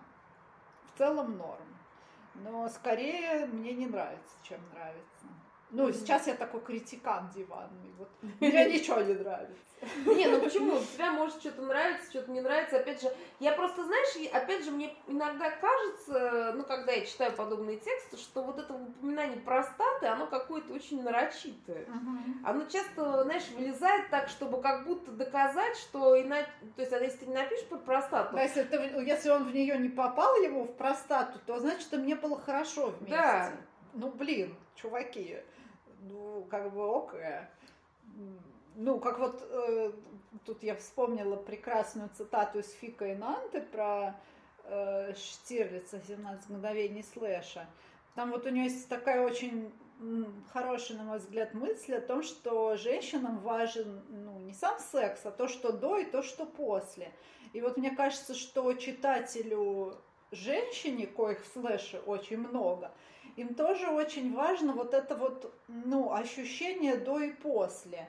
в 0.85 0.99
целом 0.99 1.39
норм. 1.39 1.79
Но 2.35 2.69
скорее 2.69 3.47
мне 3.47 3.73
не 3.73 3.87
нравится, 3.87 4.37
чем 4.43 4.61
нравится. 4.75 5.27
Ну, 5.77 5.93
сейчас 5.93 6.27
я 6.27 6.35
такой 6.35 6.61
критикан 6.63 7.31
диванный. 7.35 7.93
Вот. 7.99 8.09
Мне 8.41 8.65
ничего 8.73 9.03
не 9.03 9.13
нравится. 9.13 9.55
Не, 10.07 10.27
ну 10.27 10.41
почему? 10.41 10.79
Тебя 10.95 11.13
может 11.13 11.39
что-то 11.39 11.61
нравится, 11.61 12.09
что-то 12.09 12.31
не 12.31 12.41
нравится. 12.41 12.79
Опять 12.79 13.03
же, 13.03 13.13
я 13.41 13.53
просто, 13.53 13.85
знаешь, 13.85 14.33
опять 14.33 14.65
же, 14.65 14.71
мне 14.71 14.97
иногда 15.07 15.51
кажется, 15.51 16.55
ну, 16.57 16.65
когда 16.65 16.93
я 16.93 17.05
читаю 17.05 17.33
подобные 17.33 17.77
тексты, 17.77 18.17
что 18.17 18.43
вот 18.43 18.59
это 18.59 18.73
упоминание 18.73 19.39
простаты, 19.39 20.07
оно 20.07 20.27
какое-то 20.27 20.73
очень 20.73 21.03
нарочитое. 21.03 21.83
Угу. 21.83 22.47
Оно 22.47 22.65
часто, 22.65 23.25
знаешь, 23.25 23.49
вылезает 23.51 24.09
так, 24.09 24.31
чтобы 24.31 24.63
как 24.63 24.87
будто 24.87 25.13
доказать, 25.13 25.77
что 25.77 26.19
иначе... 26.21 26.49
То 26.77 26.81
есть, 26.81 26.93
а 26.95 26.99
если 26.99 27.19
ты 27.19 27.27
не 27.27 27.35
напишешь 27.35 27.67
про 27.67 27.77
простату... 27.77 28.35
Да, 28.35 28.43
если, 28.43 28.63
ты, 28.63 28.77
если 28.77 29.29
он 29.29 29.45
в 29.45 29.55
нее 29.55 29.77
не 29.77 29.91
попал, 29.91 30.37
его 30.37 30.65
в 30.65 30.75
простату, 30.75 31.39
то 31.45 31.59
значит, 31.59 31.93
мне 31.93 32.17
было 32.17 32.41
хорошо 32.41 32.95
вместе. 32.99 33.15
Да. 33.15 33.53
Ну, 33.93 34.11
блин, 34.11 34.57
чуваки 34.75 35.39
ну, 36.01 36.47
как 36.51 36.73
бы 36.73 36.87
ок. 36.87 37.15
Ну, 38.77 39.01
как 39.01 39.19
вот 39.19 39.43
э, 39.49 39.93
тут 40.45 40.63
я 40.63 40.77
вспомнила 40.77 41.37
прекрасную 41.37 42.11
цитату 42.11 42.59
из 42.59 42.71
Фика 42.73 43.07
и 43.07 43.15
Нанты 43.15 43.63
про 43.63 44.15
э, 44.65 45.15
Штирлица 45.15 45.97
«17 45.97 46.53
мгновений 46.53 47.03
слэша». 47.03 47.67
Там 48.15 48.31
вот 48.31 48.47
у 48.47 48.51
нее 48.51 48.65
есть 48.65 48.89
такая 48.89 49.23
очень 49.23 49.73
хорошая, 50.53 50.99
на 50.99 51.05
мой 51.05 51.19
взгляд, 51.19 51.55
мысль 51.55 51.95
о 51.95 52.01
том, 52.01 52.23
что 52.23 52.77
женщинам 52.77 53.39
важен 53.39 54.03
ну, 54.09 54.39
не 54.41 54.53
сам 54.53 54.79
секс, 54.79 55.21
а 55.25 55.31
то, 55.31 55.49
что 55.49 55.73
до 55.73 55.99
и 55.99 56.05
то, 56.05 56.23
что 56.23 56.45
после. 56.45 57.13
И 57.53 57.61
вот 57.61 57.77
мне 57.77 57.91
кажется, 57.91 58.35
что 58.35 58.73
читателю 58.75 59.97
женщине, 60.33 61.07
коих 61.07 61.43
в 61.45 61.53
слэше 61.53 61.99
очень 62.01 62.39
много, 62.39 62.93
им 63.37 63.55
тоже 63.55 63.89
очень 63.89 64.35
важно 64.35 64.73
вот 64.73 64.95
это 64.95 65.15
вот, 65.15 65.55
ну, 65.69 66.13
ощущение 66.13 66.97
до 66.97 67.21
и 67.21 67.33
после. 67.33 68.09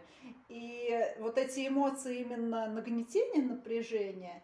И 0.50 0.98
вот 1.20 1.38
эти 1.38 1.68
эмоции 1.68 2.22
именно 2.22 2.68
нагнетения 2.68 3.44
напряжения 3.44 4.42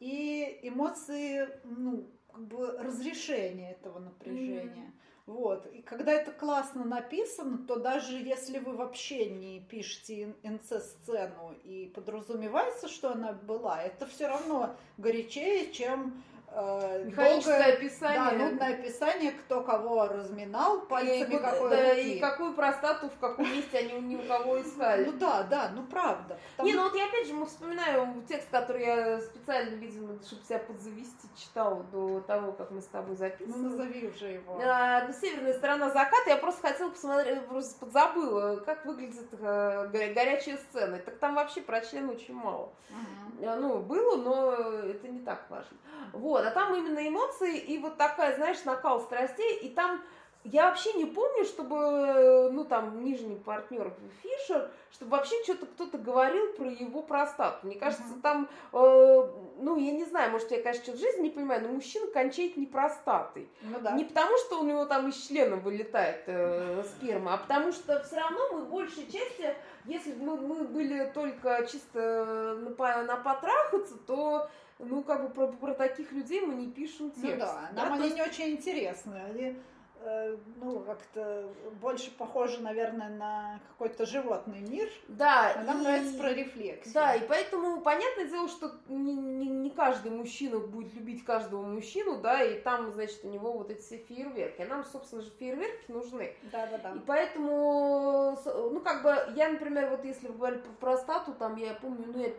и 0.00 0.58
эмоции, 0.62 1.48
ну, 1.64 2.06
как 2.32 2.46
бы 2.46 2.76
разрешения 2.78 3.72
этого 3.72 4.00
напряжения. 4.00 4.86
Mm-hmm. 4.86 5.04
Вот. 5.26 5.66
И 5.72 5.80
когда 5.80 6.12
это 6.12 6.32
классно 6.32 6.84
написано, 6.84 7.58
то 7.66 7.76
даже 7.76 8.18
если 8.18 8.58
вы 8.58 8.76
вообще 8.76 9.30
не 9.30 9.60
пишете 9.60 10.34
НЦ-сцену 10.42 11.54
и 11.64 11.90
подразумевается, 11.94 12.88
что 12.88 13.12
она 13.12 13.32
была, 13.32 13.82
это 13.82 14.06
все 14.06 14.26
равно 14.26 14.76
горячее, 14.98 15.72
чем 15.72 16.22
Механическое 16.54 17.58
долгое, 17.58 17.72
описание. 17.72 18.38
Да, 18.38 18.44
нудное 18.44 18.74
описание, 18.74 19.32
кто 19.32 19.62
кого 19.62 20.06
разминал, 20.06 20.82
пальцами 20.82 21.34
и, 21.34 21.38
какой 21.38 21.70
да, 21.70 21.92
И 21.94 22.20
какую 22.20 22.54
простату 22.54 23.10
в 23.10 23.18
каком 23.18 23.50
месте 23.50 23.78
они 23.78 24.00
ни 24.00 24.16
у 24.16 24.22
кого 24.28 24.62
искали. 24.62 25.04
Ну 25.04 25.12
да, 25.18 25.42
да, 25.42 25.72
ну 25.74 25.82
правда. 25.84 26.38
Потому... 26.52 26.68
Не, 26.68 26.76
ну 26.76 26.84
вот 26.84 26.94
я 26.94 27.06
опять 27.06 27.26
же 27.26 27.44
вспоминаю 27.44 28.22
текст, 28.28 28.48
который 28.50 28.84
я 28.84 29.20
специально, 29.20 29.74
видимо, 29.74 30.22
чтобы 30.22 30.44
себя 30.44 30.60
подзавести, 30.60 31.28
читал 31.36 31.82
до 31.90 32.20
того, 32.20 32.52
как 32.52 32.70
мы 32.70 32.80
с 32.80 32.86
тобой 32.86 33.16
записывали. 33.16 33.60
Ну 33.60 33.70
назови 33.70 34.06
уже 34.06 34.26
его. 34.26 34.60
А, 34.62 35.12
северная 35.12 35.54
сторона 35.54 35.90
заката. 35.90 36.30
Я 36.30 36.36
просто 36.36 36.68
хотела 36.68 36.90
посмотреть, 36.90 37.44
просто 37.46 37.80
подзабыла, 37.80 38.56
как 38.64 38.86
выглядит 38.86 39.28
а, 39.40 39.88
горячая 39.88 40.56
сцена. 40.58 40.98
Так 40.98 41.18
там 41.18 41.34
вообще 41.34 41.62
про 41.62 41.80
член 41.80 42.08
очень 42.10 42.34
мало. 42.34 42.72
Угу. 42.90 43.48
А, 43.48 43.56
ну, 43.56 43.80
было, 43.80 44.16
но 44.16 44.52
это 44.52 45.08
не 45.08 45.20
так 45.20 45.46
важно. 45.50 45.76
Вот, 46.12 46.43
а 46.48 46.50
там 46.50 46.74
именно 46.74 47.06
эмоции 47.06 47.58
и 47.58 47.78
вот 47.78 47.96
такая, 47.96 48.36
знаешь, 48.36 48.64
накал 48.64 49.00
страстей, 49.00 49.58
и 49.58 49.68
там 49.68 50.00
я 50.44 50.66
вообще 50.66 50.92
не 50.92 51.06
помню, 51.06 51.44
чтобы, 51.46 52.50
ну, 52.52 52.64
там, 52.64 53.02
нижний 53.02 53.36
партнер 53.36 53.94
Фишер, 54.22 54.70
чтобы 54.92 55.12
вообще 55.12 55.42
что-то 55.42 55.64
кто-то 55.64 55.96
говорил 55.96 56.52
про 56.52 56.66
его 56.66 57.02
простату. 57.02 57.66
Мне 57.66 57.76
кажется, 57.76 58.04
uh-huh. 58.04 58.20
там, 58.20 58.48
э, 58.74 59.28
ну, 59.58 59.78
я 59.78 59.92
не 59.92 60.04
знаю, 60.04 60.32
может, 60.32 60.50
я, 60.50 60.60
конечно, 60.60 60.82
что-то 60.82 60.98
в 60.98 61.00
жизни 61.00 61.22
не 61.22 61.30
понимаю, 61.30 61.62
но 61.62 61.68
мужчина 61.68 62.08
кончает 62.08 62.58
не 62.58 62.66
простатой. 62.66 63.48
Ну, 63.62 63.80
да. 63.80 63.92
Не 63.92 64.04
потому, 64.04 64.36
что 64.36 64.60
у 64.60 64.64
него 64.64 64.84
там 64.84 65.08
из 65.08 65.16
члена 65.16 65.56
вылетает 65.56 66.24
э, 66.26 66.84
сперма, 66.84 67.34
а 67.34 67.38
потому 67.38 67.72
что 67.72 68.02
все 68.04 68.16
равно 68.16 68.40
мы 68.52 68.60
в 68.66 68.68
большей 68.68 69.10
части, 69.10 69.54
если 69.86 70.12
бы 70.12 70.24
мы, 70.24 70.36
мы 70.36 70.64
были 70.64 71.10
только 71.14 71.66
чисто 71.72 72.58
на, 72.60 73.02
на 73.02 73.16
потрахаться, 73.16 73.96
то 74.06 74.50
ну, 74.78 75.02
как 75.02 75.22
бы 75.22 75.28
про, 75.28 75.46
про 75.48 75.74
таких 75.74 76.12
людей 76.12 76.40
мы 76.40 76.54
не 76.54 76.70
пишем 76.70 77.12
ну 77.16 77.22
текст. 77.22 77.38
Ну 77.38 77.46
да, 77.46 77.70
нам 77.74 77.88
да? 77.88 77.94
они 77.94 78.04
есть... 78.04 78.16
не 78.16 78.22
очень 78.22 78.50
интересны. 78.50 79.14
Они, 79.14 79.56
э, 80.00 80.36
ну, 80.56 80.80
как-то 80.80 81.48
больше 81.80 82.10
похожи, 82.10 82.60
наверное, 82.60 83.08
на 83.08 83.60
какой-то 83.70 84.04
животный 84.04 84.60
мир. 84.60 84.88
Да. 85.06 85.54
А 85.56 85.62
нам 85.62 85.80
и... 85.80 85.84
нравится 85.84 86.18
про 86.18 86.32
рефлексию. 86.32 86.92
Да, 86.92 87.14
и 87.14 87.26
поэтому 87.26 87.82
понятное 87.82 88.26
дело, 88.26 88.48
что 88.48 88.72
не, 88.88 89.14
не, 89.14 89.48
не 89.48 89.70
каждый 89.70 90.10
мужчина 90.10 90.58
будет 90.58 90.92
любить 90.94 91.24
каждого 91.24 91.62
мужчину, 91.62 92.20
да, 92.20 92.42
и 92.42 92.60
там, 92.60 92.92
значит, 92.92 93.20
у 93.24 93.28
него 93.28 93.52
вот 93.52 93.70
эти 93.70 93.80
все 93.80 93.98
фейерверки. 93.98 94.62
А 94.62 94.66
нам, 94.66 94.84
собственно 94.84 95.22
же, 95.22 95.30
фейерверки 95.38 95.90
нужны. 95.90 96.34
Да, 96.50 96.66
да, 96.66 96.78
да. 96.78 96.94
И 96.94 96.98
поэтому, 97.06 98.36
ну, 98.44 98.80
как 98.80 99.04
бы, 99.04 99.16
я, 99.36 99.50
например, 99.50 99.90
вот 99.90 100.04
если 100.04 100.28
говорить 100.28 100.64
про 100.64 100.72
простату, 100.72 101.32
там, 101.32 101.54
я 101.56 101.74
помню, 101.74 102.06
ну, 102.12 102.20
я 102.20 102.32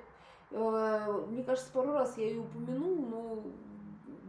мне 0.52 1.44
кажется, 1.44 1.72
пару 1.72 1.94
раз 1.94 2.18
я 2.18 2.28
ее 2.28 2.42
упомянул, 2.42 2.96
но 2.96 3.44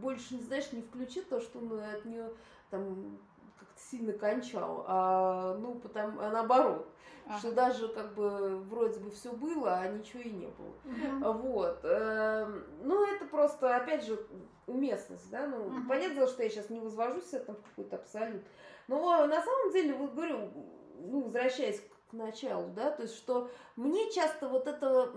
больше, 0.01 0.35
не 0.35 0.43
знаешь, 0.43 0.71
не 0.71 0.81
включил 0.81 1.23
то, 1.23 1.39
что 1.39 1.59
он 1.59 1.79
от 1.79 2.05
нее 2.05 2.31
там 2.69 3.19
как-то 3.57 3.79
сильно 3.79 4.13
кончал, 4.13 4.85
а 4.87 5.55
ну, 5.55 5.75
потому, 5.75 6.19
а 6.19 6.29
наоборот. 6.29 6.87
Ага. 7.25 7.39
Что 7.39 7.51
даже 7.51 7.89
как 7.89 8.13
бы 8.13 8.59
вроде 8.69 8.99
бы 8.99 9.11
все 9.11 9.33
было, 9.33 9.79
а 9.79 9.87
ничего 9.89 10.21
и 10.21 10.29
не 10.29 10.47
было. 10.47 11.31
Угу. 11.33 11.39
Вот. 11.39 11.79
Эм, 11.83 12.63
ну, 12.83 13.05
это 13.05 13.25
просто, 13.25 13.75
опять 13.75 14.05
же, 14.05 14.17
уместность, 14.65 15.29
да. 15.29 15.45
Ну, 15.45 15.65
угу. 15.65 15.87
понятное 15.89 16.15
дело, 16.15 16.27
что 16.27 16.43
я 16.43 16.49
сейчас 16.49 16.69
не 16.69 16.79
возвожусь 16.79 17.33
это 17.33 17.53
в 17.53 17.61
какой-то 17.61 17.97
абсолют. 17.97 18.43
Но 18.87 19.25
на 19.25 19.41
самом 19.41 19.71
деле, 19.73 19.93
вот 19.95 20.13
говорю, 20.13 20.51
ну, 21.01 21.23
возвращаясь 21.23 21.81
к 22.09 22.13
началу, 22.13 22.69
да, 22.69 22.91
то 22.91 23.03
есть 23.03 23.15
что 23.15 23.49
мне 23.77 24.11
часто 24.11 24.47
вот 24.47 24.67
это, 24.67 25.11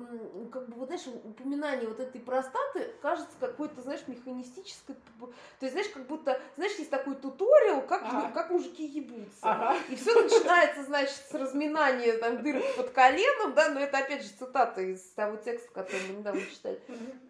как 0.53 0.69
бы, 0.69 0.75
вот, 0.77 0.89
знаешь, 0.89 1.07
упоминание 1.25 1.89
вот 1.89 1.99
этой 1.99 2.21
простаты 2.21 2.93
кажется 3.01 3.33
какой-то, 3.41 3.81
знаешь, 3.81 4.03
механистической, 4.07 4.97
то 5.19 5.33
есть, 5.63 5.73
знаешь, 5.73 5.89
как 5.89 6.07
будто, 6.07 6.39
знаешь, 6.57 6.77
есть 6.77 6.91
такой 6.91 7.15
туториал, 7.15 7.81
как, 7.81 8.03
ага. 8.03 8.31
как 8.35 8.51
мужики 8.51 8.85
ебутся, 8.85 9.39
ага. 9.41 9.77
и 9.89 9.97
все 9.97 10.15
начинается, 10.23 10.83
значит, 10.83 11.17
с 11.31 11.33
разминания 11.33 12.13
там 12.19 12.43
дырок 12.43 12.77
под 12.77 12.91
коленом, 12.91 13.55
да, 13.55 13.71
но 13.71 13.81
это, 13.81 13.97
опять 13.97 14.23
же, 14.23 14.29
цитата 14.29 14.83
из 14.83 15.01
того 15.13 15.39
текста, 15.39 15.71
который 15.73 16.03
мы 16.09 16.19
недавно 16.19 16.43
читали, 16.43 16.79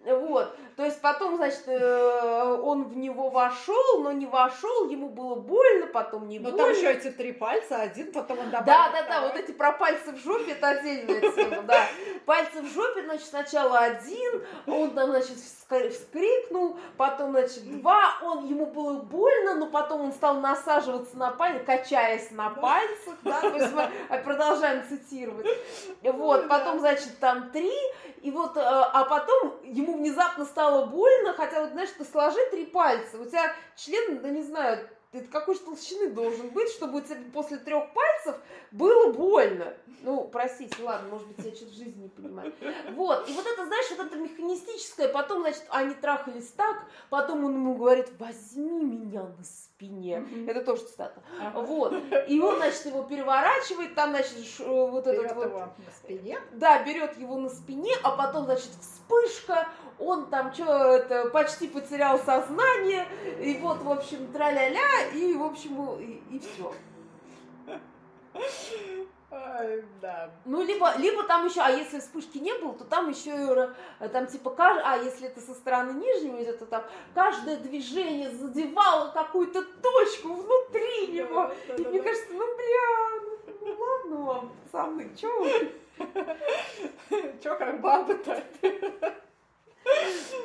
вот, 0.05 0.57
то 0.77 0.85
есть 0.85 1.01
потом, 1.01 1.37
значит, 1.37 1.62
э, 1.69 2.59
он 2.61 2.88
в 2.88 2.97
него 2.97 3.31
вошел, 3.31 4.03
но 4.03 4.11
не 4.11 4.27
вошел, 4.27 4.90
ему 4.90 5.09
было 5.09 5.37
больно, 5.37 5.87
потом 5.87 6.27
не 6.27 6.40
но 6.40 6.51
больно. 6.51 6.66
Но 6.66 6.73
там 6.73 6.77
еще 6.77 6.93
эти 6.93 7.12
три 7.12 7.31
пальца, 7.33 7.77
один, 7.77 8.11
потом 8.12 8.40
он 8.40 8.51
добавил. 8.51 8.66
Да, 8.66 8.90
да, 8.90 9.03
да, 9.09 9.21
вот 9.21 9.37
эти 9.37 9.53
про 9.53 9.71
пальцы 9.71 10.11
в 10.11 10.16
жопе, 10.16 10.53
это 10.53 10.71
отдельная 10.71 11.19
тема, 11.20 11.62
да. 11.62 11.87
Пальцы 12.26 12.62
в 12.62 12.66
жопе, 12.66 13.04
значит, 13.04 13.26
сначала 13.26 13.78
один, 13.78 14.42
он 14.66 14.90
там, 14.92 15.11
значит, 15.11 15.37
вскрикнул, 15.37 16.78
потом, 16.96 17.33
значит, 17.33 17.80
два, 17.80 18.16
он, 18.22 18.46
ему 18.46 18.66
было 18.66 18.94
больно, 18.94 19.54
но 19.54 19.66
потом 19.66 20.02
он 20.02 20.12
стал 20.12 20.40
насаживаться 20.40 21.16
на 21.16 21.30
пальцы, 21.30 21.64
качаясь 21.64 22.30
на 22.30 22.50
пальцах, 22.50 23.14
да, 23.22 23.40
то 23.40 23.54
есть 23.54 23.72
мы 23.72 23.90
продолжаем 24.18 24.87
цитировать. 24.88 25.46
Вот, 26.02 26.48
потом, 26.48 26.78
значит, 26.80 27.18
там 27.18 27.50
три, 27.50 27.72
и 28.22 28.30
вот, 28.30 28.56
э, 28.56 28.61
а 28.61 29.04
потом 29.04 29.56
ему 29.64 29.96
внезапно 29.96 30.44
стало 30.44 30.87
больно, 30.87 31.33
хотя, 31.33 31.62
вот, 31.62 31.70
знаешь, 31.70 31.90
ты 31.96 32.04
сложи 32.04 32.38
три 32.50 32.66
пальца, 32.66 33.18
у 33.18 33.24
тебя 33.24 33.52
член, 33.76 34.20
да 34.20 34.28
не 34.28 34.42
знаю, 34.42 34.88
ты 35.12 35.23
какой 35.23 35.55
же 35.55 35.61
толщины 35.61 36.11
должен 36.11 36.51
быть, 36.51 36.68
чтобы 36.68 37.03
после 37.33 37.57
трех 37.59 37.92
пальцев 37.92 38.37
было 38.70 39.12
больно. 39.12 39.75
Ну, 40.03 40.29
простите, 40.29 40.83
ладно, 40.83 41.09
может 41.11 41.27
быть, 41.27 41.44
я 41.44 41.55
что-то 41.55 41.73
в 41.73 41.75
жизни 41.75 42.03
не 42.03 42.09
понимаю. 42.09 42.55
Вот, 42.92 43.29
и 43.29 43.33
вот 43.33 43.44
это, 43.46 43.66
знаешь, 43.66 43.90
вот 43.90 44.07
это 44.07 44.16
механистическое, 44.16 45.09
потом, 45.09 45.40
значит, 45.40 45.64
они 45.68 45.94
трахались 45.94 46.49
так, 46.57 46.85
потом 47.11 47.44
он 47.44 47.55
ему 47.55 47.75
говорит, 47.75 48.09
возьми 48.18 48.85
меня 48.85 49.25
на 49.25 49.44
спине. 49.44 50.18
Mm-hmm. 50.18 50.51
Это 50.51 50.64
тоже 50.64 50.83
цитата. 50.83 51.23
Ага. 51.40 51.61
Вот. 51.61 51.94
И 52.29 52.40
он, 52.40 52.57
значит, 52.57 52.87
его 52.87 53.03
переворачивает, 53.03 53.94
там, 53.94 54.11
значит, 54.11 54.37
вот 54.61 55.07
берет 55.07 55.25
этот 55.25 55.37
вот... 55.37 55.46
его 55.46 55.59
на 55.59 55.92
спине? 56.03 56.38
Да, 56.53 56.83
берет 56.85 57.18
его 57.18 57.37
на 57.37 57.49
спине, 57.49 57.92
а 58.03 58.16
потом, 58.16 58.44
значит, 58.44 58.70
вспышка, 58.81 59.68
он 60.00 60.30
там 60.30 60.52
что 60.52 60.64
это 60.64 61.28
почти 61.30 61.68
потерял 61.68 62.18
сознание, 62.18 63.06
и 63.40 63.58
вот, 63.60 63.82
в 63.82 63.90
общем, 63.90 64.32
тра-ля-ля, 64.32 65.08
и, 65.14 65.34
в 65.34 65.42
общем, 65.42 65.98
и, 66.00 66.36
и 66.36 66.38
все. 66.40 66.72
Ай, 69.32 69.84
да. 70.01 70.28
Ну, 70.44 70.62
либо, 70.62 70.96
либо 70.96 71.22
там 71.22 71.46
еще, 71.46 71.61
а 71.61 71.70
если 71.70 72.01
вспышки 72.01 72.38
не 72.38 72.53
было, 72.55 72.74
то 72.74 72.84
там 72.84 73.11
еще, 73.11 73.70
там 74.12 74.26
типа, 74.26 74.55
а 74.59 74.96
если 74.96 75.28
это 75.28 75.40
со 75.40 75.55
стороны 75.55 75.92
нижнего 75.92 76.42
идет, 76.42 76.59
то 76.59 76.66
там 76.66 76.82
каждое 77.14 77.57
движение 77.59 78.30
задевало 78.30 79.12
какую-то 79.12 79.62
точку 79.62 80.34
внутри 80.34 81.09
него. 81.09 81.42
Да, 81.44 81.55
да, 81.68 81.74
и 81.76 81.84
да, 81.84 81.90
мне 81.90 81.98
да. 82.01 82.09
кажется, 82.09 82.32
ну, 82.32 82.57
бля, 82.57 83.20
ну, 83.61 83.76
Ну, 84.07 84.22
вам, 84.24 84.53
пацаны, 84.64 85.14
чё 85.14 85.38
вы? 85.38 85.72
Чё 87.42 87.57
как 87.57 87.80
баба-то? 87.80 88.42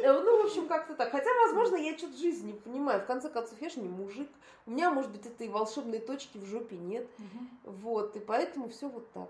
Э, 0.01 0.13
ну, 0.13 0.43
в 0.43 0.45
общем, 0.45 0.67
как-то 0.67 0.95
так. 0.95 1.11
Хотя, 1.11 1.29
возможно, 1.45 1.75
я 1.75 1.97
что-то 1.97 2.17
жизни 2.17 2.51
не 2.51 2.59
понимаю. 2.59 3.01
В 3.01 3.05
конце 3.05 3.29
концов, 3.29 3.59
я 3.61 3.69
же 3.69 3.79
не 3.79 3.89
мужик. 3.89 4.29
У 4.65 4.71
меня, 4.71 4.91
может 4.91 5.11
быть, 5.11 5.25
этой 5.25 5.47
волшебной 5.47 5.99
точки 5.99 6.37
в 6.37 6.45
жопе 6.45 6.77
нет. 6.77 7.07
Вот, 7.63 8.15
и 8.15 8.19
поэтому 8.19 8.69
все 8.69 8.87
вот 8.87 9.11
так. 9.11 9.29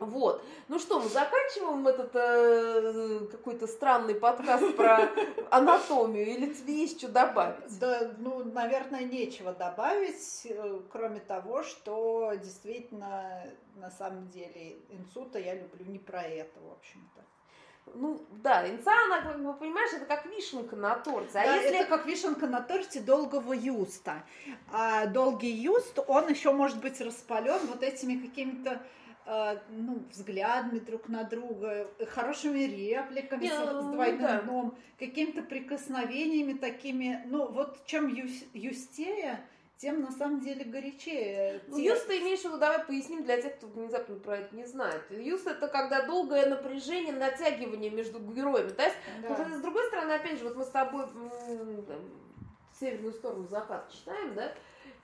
Вот. 0.00 0.42
Ну 0.68 0.78
что, 0.78 1.00
мы 1.00 1.08
заканчиваем 1.08 1.86
этот 1.86 2.10
э, 2.14 3.26
какой-то 3.30 3.66
странный 3.66 4.14
подкаст 4.14 4.76
про 4.76 5.10
анатомию, 5.50 6.26
или 6.26 6.52
тебе 6.52 6.80
есть 6.80 6.98
что 6.98 7.08
добавить? 7.08 7.78
Да, 7.78 8.12
ну, 8.18 8.44
наверное, 8.44 9.04
нечего 9.04 9.52
добавить, 9.52 10.46
э, 10.46 10.80
кроме 10.90 11.20
того, 11.20 11.62
что 11.62 12.32
действительно, 12.34 13.44
на 13.76 13.90
самом 13.90 14.28
деле, 14.28 14.78
инсута 14.90 15.38
я 15.38 15.54
люблю 15.54 15.84
не 15.86 15.98
про 15.98 16.22
это, 16.22 16.60
в 16.60 16.72
общем-то. 16.72 17.24
Ну, 17.94 18.20
да, 18.42 18.68
инца, 18.68 18.92
она, 19.06 19.22
как 19.22 19.42
бы, 19.42 19.52
понимаешь, 19.54 19.92
это 19.92 20.04
как 20.04 20.26
вишенка 20.26 20.76
на 20.76 20.94
торте. 20.96 21.38
А 21.38 21.44
да, 21.44 21.56
если... 21.56 21.78
это 21.78 21.88
как 21.88 22.06
вишенка 22.06 22.46
на 22.46 22.60
торте 22.60 23.00
долгого 23.00 23.52
юста. 23.52 24.22
А 24.72 25.06
долгий 25.06 25.50
юст, 25.50 25.98
он 26.06 26.28
еще 26.28 26.52
может 26.52 26.80
быть 26.80 27.00
распален 27.00 27.58
вот 27.66 27.82
этими 27.82 28.16
какими-то 28.26 28.80
э, 29.26 29.56
ну, 29.70 30.02
взглядами 30.10 30.78
друг 30.78 31.08
на 31.08 31.24
друга, 31.24 31.88
хорошими 32.10 32.60
репликами 32.60 33.42
Не, 33.42 33.50
с, 33.50 33.56
с 33.56 33.72
ну, 33.72 33.92
двойным 33.92 34.22
да. 34.22 34.40
дном, 34.42 34.74
какими-то 34.98 35.42
прикосновениями 35.42 36.54
такими. 36.54 37.22
Ну, 37.26 37.46
вот 37.48 37.84
чем 37.86 38.08
юс- 38.08 38.44
юстее, 38.54 39.40
тем 39.78 40.02
на 40.02 40.10
самом 40.10 40.40
деле 40.40 40.64
горячее. 40.64 41.62
Ну, 41.68 41.76
те- 41.76 41.84
юст 41.84 42.06
ты 42.08 42.18
имеешь 42.18 42.40
в 42.40 42.44
виду, 42.44 42.58
давай 42.58 42.84
поясним 42.84 43.22
для 43.24 43.40
тех, 43.40 43.56
кто 43.56 43.68
внезапно 43.68 44.16
про 44.16 44.38
это 44.38 44.54
не 44.54 44.66
знает. 44.66 45.02
Юст 45.10 45.46
это 45.46 45.68
когда 45.68 46.02
долгое 46.02 46.46
напряжение, 46.46 47.12
натягивание 47.14 47.90
между 47.90 48.18
героями. 48.18 48.70
То 48.70 48.82
есть, 48.82 48.96
Да. 49.22 49.36
ну, 49.48 49.56
с 49.56 49.60
другой 49.60 49.86
стороны, 49.86 50.12
опять 50.12 50.38
же, 50.38 50.44
вот 50.44 50.56
мы 50.56 50.64
с 50.64 50.68
тобой 50.68 51.06
северную 52.78 53.12
сторону 53.12 53.46
закат 53.48 53.90
читаем, 53.90 54.34
да, 54.34 54.52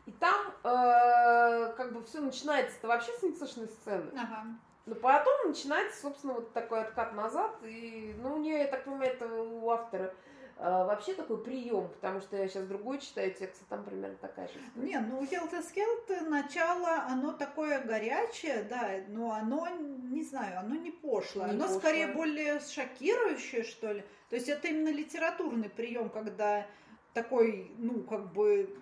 и 0.07 0.13
там 0.13 0.47
э, 0.65 1.73
как 1.77 1.93
бы 1.93 2.03
все 2.03 2.21
начинается-то 2.21 2.89
вообще 2.89 3.13
с 3.13 3.23
мицешной 3.23 3.69
сцены. 3.69 4.11
Ага. 4.15 4.45
Но 4.87 4.95
потом 4.97 5.49
начинается, 5.49 6.03
собственно, 6.03 6.35
вот 6.35 6.53
такой 6.53 6.83
откат 6.83 7.15
назад. 7.15 7.53
И, 7.65 8.15
ну, 8.19 8.35
у 8.35 8.39
нее, 8.39 8.59
я 8.59 8.67
так 8.67 8.85
понимаю, 8.85 9.13
это 9.13 9.27
у 9.27 9.71
автора 9.71 10.05
э, 10.05 10.34
вообще 10.59 11.15
такой 11.15 11.43
прием, 11.43 11.89
потому 11.89 12.21
что 12.21 12.37
я 12.37 12.49
сейчас 12.49 12.67
другой 12.67 12.99
читаю 12.99 13.35
текст, 13.35 13.63
и 13.63 13.65
там 13.67 13.85
примерно 13.85 14.17
такая 14.17 14.49
же 14.49 14.55
история. 14.55 14.87
Не, 14.87 14.99
ну 15.01 15.27
Хелта 15.27 15.63
Скелта 15.63 16.21
начало, 16.23 17.05
оно 17.09 17.33
такое 17.33 17.83
горячее, 17.83 18.63
да, 18.63 18.91
но 19.09 19.33
оно, 19.33 19.69
не 19.69 20.23
знаю, 20.23 20.61
оно 20.61 20.77
не 20.77 20.91
пошлое. 20.91 21.47
Не 21.47 21.51
оно 21.53 21.65
пошлое. 21.65 21.79
скорее 21.81 22.07
более 22.09 22.61
шокирующее, 22.61 23.65
что 23.65 23.93
ли. 23.93 24.05
То 24.31 24.37
есть 24.37 24.49
это 24.49 24.69
именно 24.69 24.91
литературный 24.91 25.69
прием, 25.69 26.09
когда 26.09 26.67
такой, 27.13 27.71
ну, 27.79 28.03
как 28.03 28.33
бы 28.33 28.77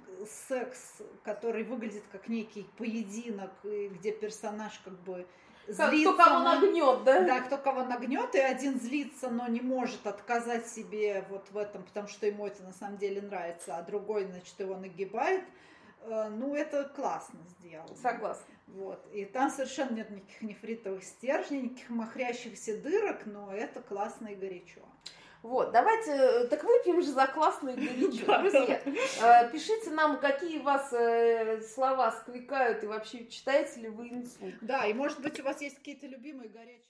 секс, 0.48 1.02
который 1.24 1.64
выглядит 1.64 2.04
как 2.12 2.28
некий 2.28 2.66
поединок, 2.78 3.50
где 3.62 4.12
персонаж 4.12 4.78
как 4.84 4.98
бы 5.00 5.26
злится 5.68 6.12
кто 6.12 6.24
кого 6.24 6.38
на- 6.40 6.60
нагнет, 6.60 7.04
да? 7.04 7.20
да, 7.22 7.40
кто 7.40 7.56
кого 7.58 7.84
нагнет, 7.84 8.34
и 8.34 8.38
один 8.38 8.80
злится, 8.80 9.30
но 9.30 9.46
не 9.48 9.60
может 9.60 10.06
отказать 10.06 10.66
себе 10.66 11.24
вот 11.30 11.50
в 11.50 11.56
этом, 11.56 11.82
потому 11.84 12.08
что 12.08 12.26
ему 12.26 12.46
это 12.46 12.62
на 12.62 12.72
самом 12.72 12.98
деле 12.98 13.22
нравится, 13.22 13.76
а 13.76 13.82
другой, 13.82 14.24
значит, 14.26 14.58
его 14.58 14.76
нагибает. 14.76 15.44
Э, 16.02 16.28
Ну, 16.30 16.54
это 16.54 16.84
классно 16.84 17.38
сделано. 17.58 17.94
Согласна. 18.02 18.44
Вот. 18.68 19.04
И 19.12 19.24
там 19.24 19.50
совершенно 19.50 19.94
нет 19.94 20.10
никаких 20.10 20.42
нефритовых 20.42 21.04
стержней, 21.04 21.62
никаких 21.62 21.90
махрящихся 21.90 22.76
дырок, 22.78 23.26
но 23.26 23.52
это 23.52 23.80
классно 23.82 24.28
и 24.28 24.34
горячо. 24.34 24.80
Вот, 25.42 25.72
давайте, 25.72 26.12
э, 26.12 26.46
так 26.46 26.62
выпьем 26.62 27.02
же 27.02 27.10
за 27.10 27.26
классное 27.26 27.74
горячо. 27.74 28.26
Да. 28.26 28.38
Друзья, 28.38 28.80
э, 28.84 29.50
пишите 29.50 29.90
нам, 29.90 30.20
какие 30.20 30.60
вас 30.60 30.92
э, 30.92 31.60
слова 31.62 32.12
скликают, 32.12 32.84
и 32.84 32.86
вообще 32.86 33.26
читаете 33.26 33.80
ли 33.80 33.88
вы 33.88 34.08
инсульт. 34.10 34.54
Да, 34.60 34.86
и 34.86 34.92
может 34.92 35.20
быть 35.20 35.40
у 35.40 35.42
вас 35.42 35.60
есть 35.60 35.76
какие-то 35.76 36.06
любимые 36.06 36.48
горячие... 36.48 36.82